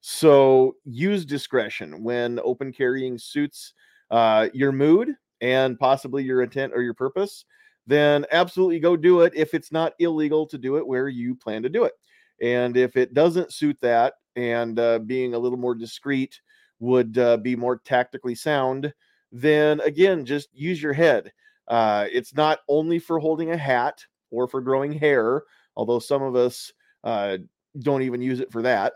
[0.00, 3.74] So use discretion when open carrying suits
[4.10, 5.10] uh, your mood
[5.40, 7.44] and possibly your intent or your purpose.
[7.86, 11.62] Then absolutely go do it if it's not illegal to do it where you plan
[11.64, 11.94] to do it.
[12.40, 16.40] And if it doesn't suit that, and uh, being a little more discreet
[16.78, 18.92] would uh, be more tactically sound,
[19.32, 21.32] then again, just use your head.
[21.68, 25.42] Uh, it's not only for holding a hat or for growing hair,
[25.76, 26.72] although some of us
[27.04, 27.38] uh,
[27.80, 28.94] don't even use it for that.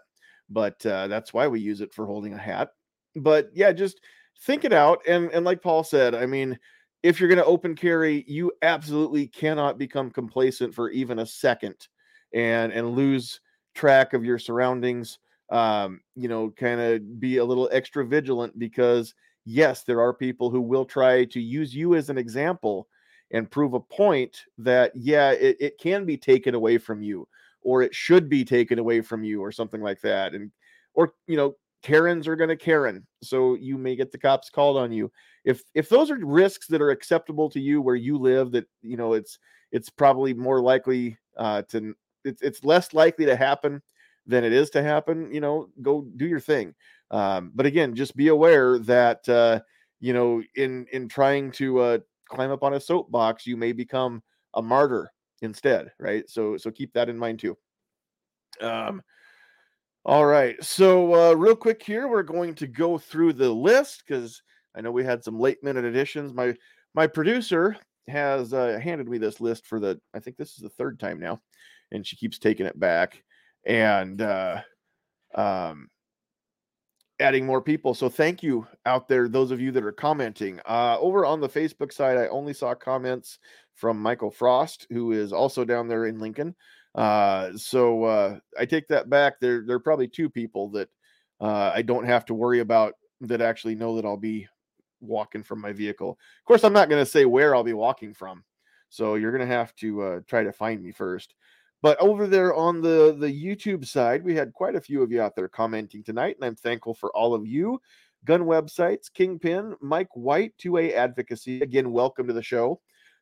[0.48, 2.70] But uh, that's why we use it for holding a hat.
[3.16, 4.01] But yeah, just
[4.43, 5.01] think it out.
[5.07, 6.59] And and like Paul said, I mean,
[7.03, 11.89] if you're going to open carry, you absolutely cannot become complacent for even a second,
[12.32, 13.40] and and lose
[13.74, 15.19] track of your surroundings.
[15.51, 20.51] Um, you know, kind of be a little extra vigilant because yes, there are people
[20.51, 22.89] who will try to use you as an example
[23.31, 27.27] and prove a point that, yeah, it, it can be taken away from you
[27.62, 30.35] or it should be taken away from you or something like that.
[30.35, 30.51] And,
[30.94, 33.07] or, you know, Karens are going to Karen.
[33.23, 35.11] So you may get the cops called on you.
[35.44, 38.97] If, if those are risks that are acceptable to you where you live, that, you
[38.97, 39.39] know, it's,
[39.73, 41.94] it's probably more likely uh, to,
[42.24, 43.82] it's, it's less likely to happen
[44.27, 46.74] than it is to happen, you know, go do your thing.
[47.11, 49.61] Um, but again, just be aware that uh,
[50.01, 51.98] you know, in in trying to uh,
[52.28, 54.23] climb up on a soapbox, you may become
[54.55, 55.11] a martyr
[55.43, 56.28] instead, right?
[56.28, 57.57] So so keep that in mind too.
[58.61, 59.03] Um,
[60.05, 60.62] all right.
[60.62, 64.40] So uh, real quick here, we're going to go through the list because
[64.77, 66.32] I know we had some late minute additions.
[66.32, 66.55] My
[66.94, 67.77] my producer
[68.09, 71.19] has uh, handed me this list for the I think this is the third time
[71.19, 71.40] now,
[71.93, 73.23] and she keeps taking it back.
[73.66, 74.62] And uh,
[75.35, 75.89] um,
[77.20, 77.94] adding more people.
[77.94, 80.60] So thank you out there, those of you that are commenting.
[80.66, 83.38] Uh, over on the Facebook side, I only saw comments
[83.74, 86.55] from Michael Frost, who is also down there in Lincoln.
[86.94, 89.40] Uh, so uh, I take that back.
[89.40, 90.88] There, there are probably two people that
[91.40, 94.48] uh, I don't have to worry about that actually know that I'll be
[95.01, 96.10] walking from my vehicle.
[96.10, 98.44] Of course, I'm not going to say where I'll be walking from.
[98.88, 101.34] So you're going to have to uh, try to find me first.
[101.86, 105.22] But over there on the the YouTube side, we had quite a few of you
[105.22, 107.80] out there commenting tonight, and I'm thankful for all of you.
[108.24, 111.60] Gun websites, Kingpin, Mike White, 2A Advocacy.
[111.60, 112.80] Again, welcome to the show.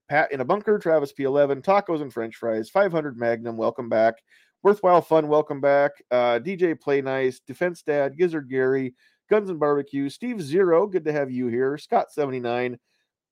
[0.09, 4.15] Pat in a bunker, Travis P11, tacos and French fries, 500 Magnum, welcome back.
[4.63, 5.91] Worthwhile Fun, welcome back.
[6.11, 8.95] Uh, DJ Play Nice, Defense Dad, Gizzard Gary,
[9.29, 11.77] Guns and Barbecue, Steve Zero, good to have you here.
[11.77, 12.79] Scott 79,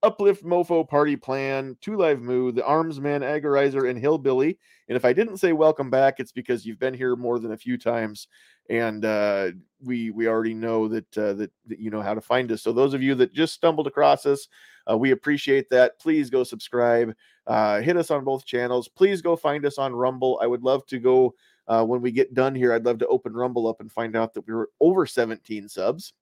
[0.03, 4.59] Uplift Mofo Party Plan, Two Live Moo, The Armsman, Agorizer, and Hillbilly.
[4.89, 7.57] And if I didn't say welcome back, it's because you've been here more than a
[7.57, 8.27] few times,
[8.69, 9.51] and uh,
[9.81, 12.61] we we already know that, uh, that that you know how to find us.
[12.61, 14.49] So those of you that just stumbled across us,
[14.91, 15.99] uh, we appreciate that.
[15.99, 17.15] Please go subscribe,
[17.47, 18.89] uh, hit us on both channels.
[18.89, 20.37] Please go find us on Rumble.
[20.43, 21.33] I would love to go
[21.69, 22.73] uh, when we get done here.
[22.73, 26.13] I'd love to open Rumble up and find out that we were over 17 subs.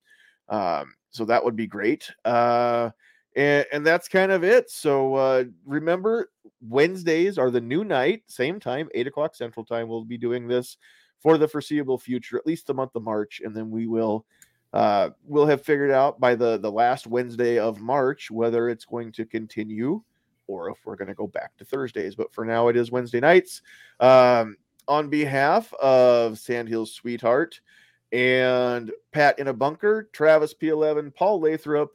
[0.49, 2.12] Um, so that would be great.
[3.36, 4.70] And, and that's kind of it.
[4.70, 6.32] So uh, remember,
[6.62, 9.88] Wednesdays are the new night, same time, eight o'clock Central Time.
[9.88, 10.78] We'll be doing this
[11.20, 14.26] for the foreseeable future, at least the month of March, and then we will
[14.74, 19.12] uh, we'll have figured out by the the last Wednesday of March whether it's going
[19.12, 20.02] to continue
[20.48, 22.16] or if we're going to go back to Thursdays.
[22.16, 23.62] But for now, it is Wednesday nights.
[23.99, 27.62] Um, on behalf of Sandhills Sweetheart
[28.12, 31.91] and Pat in a Bunker, Travis P11, Paul Lathrop,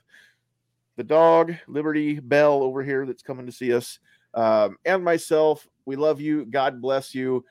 [0.97, 3.98] the dog, Liberty Bell over here that's coming to see us,
[4.35, 5.68] um, and myself.
[5.85, 6.47] We love you.
[6.47, 7.44] God bless you.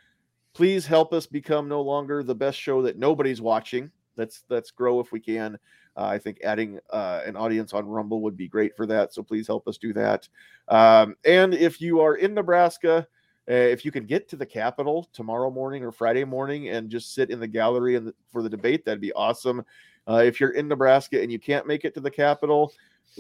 [0.54, 3.92] Please help us become no longer the best show that nobody's watching.
[4.18, 5.58] Let's let's grow if we can.
[5.98, 9.14] Uh, I think adding uh, an audience on Rumble would be great for that.
[9.14, 10.28] So please help us do that.
[10.68, 13.08] Um, and if you are in Nebraska,
[13.50, 17.14] uh, if you can get to the Capitol tomorrow morning or Friday morning and just
[17.14, 19.64] sit in the gallery and for the debate, that'd be awesome.
[20.08, 22.74] Uh, if you're in Nebraska and you can't make it to the Capitol,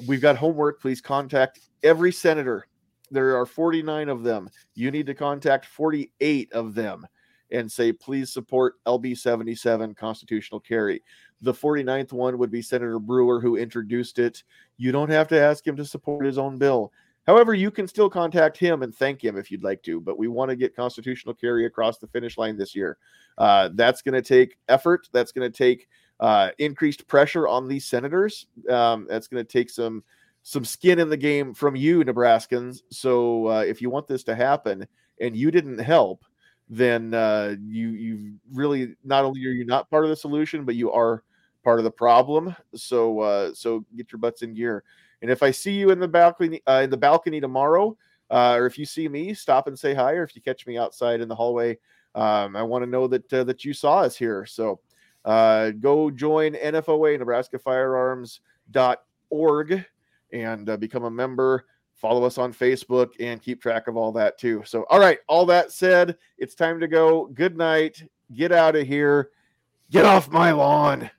[0.07, 0.81] we've got homework.
[0.81, 2.67] Please contact every senator.
[3.11, 4.49] There are 49 of them.
[4.73, 7.07] You need to contact 48 of them
[7.51, 11.03] and say, please support LB77 constitutional carry.
[11.41, 14.43] The 49th one would be Senator Brewer, who introduced it.
[14.77, 16.91] You don't have to ask him to support his own bill.
[17.27, 20.27] However, you can still contact him and thank him if you'd like to, but we
[20.27, 22.97] want to get constitutional carry across the finish line this year.
[23.37, 25.09] Uh, that's going to take effort.
[25.11, 25.87] That's going to take
[26.19, 28.47] uh, increased pressure on these senators.
[28.69, 30.03] Um, that's going to take some
[30.43, 32.81] some skin in the game from you, Nebraskans.
[32.91, 34.87] So uh, if you want this to happen
[35.19, 36.23] and you didn't help,
[36.69, 40.75] then uh, you you really not only are you not part of the solution, but
[40.75, 41.23] you are
[41.63, 42.55] part of the problem.
[42.75, 44.83] So uh, so get your butts in gear.
[45.21, 47.97] And if I see you in the balcony uh, in the balcony tomorrow,
[48.29, 50.13] uh, or if you see me, stop and say hi.
[50.13, 51.77] Or if you catch me outside in the hallway,
[52.13, 54.45] um, I want to know that uh, that you saw us here.
[54.45, 54.79] So
[55.25, 57.59] uh, go join NFOA Nebraska
[60.31, 61.65] and uh, become a member.
[61.95, 64.61] Follow us on Facebook and keep track of all that too.
[64.65, 67.27] So, all right, all that said, it's time to go.
[67.33, 68.03] Good night.
[68.33, 69.31] Get out of here.
[69.91, 71.09] Get off my lawn.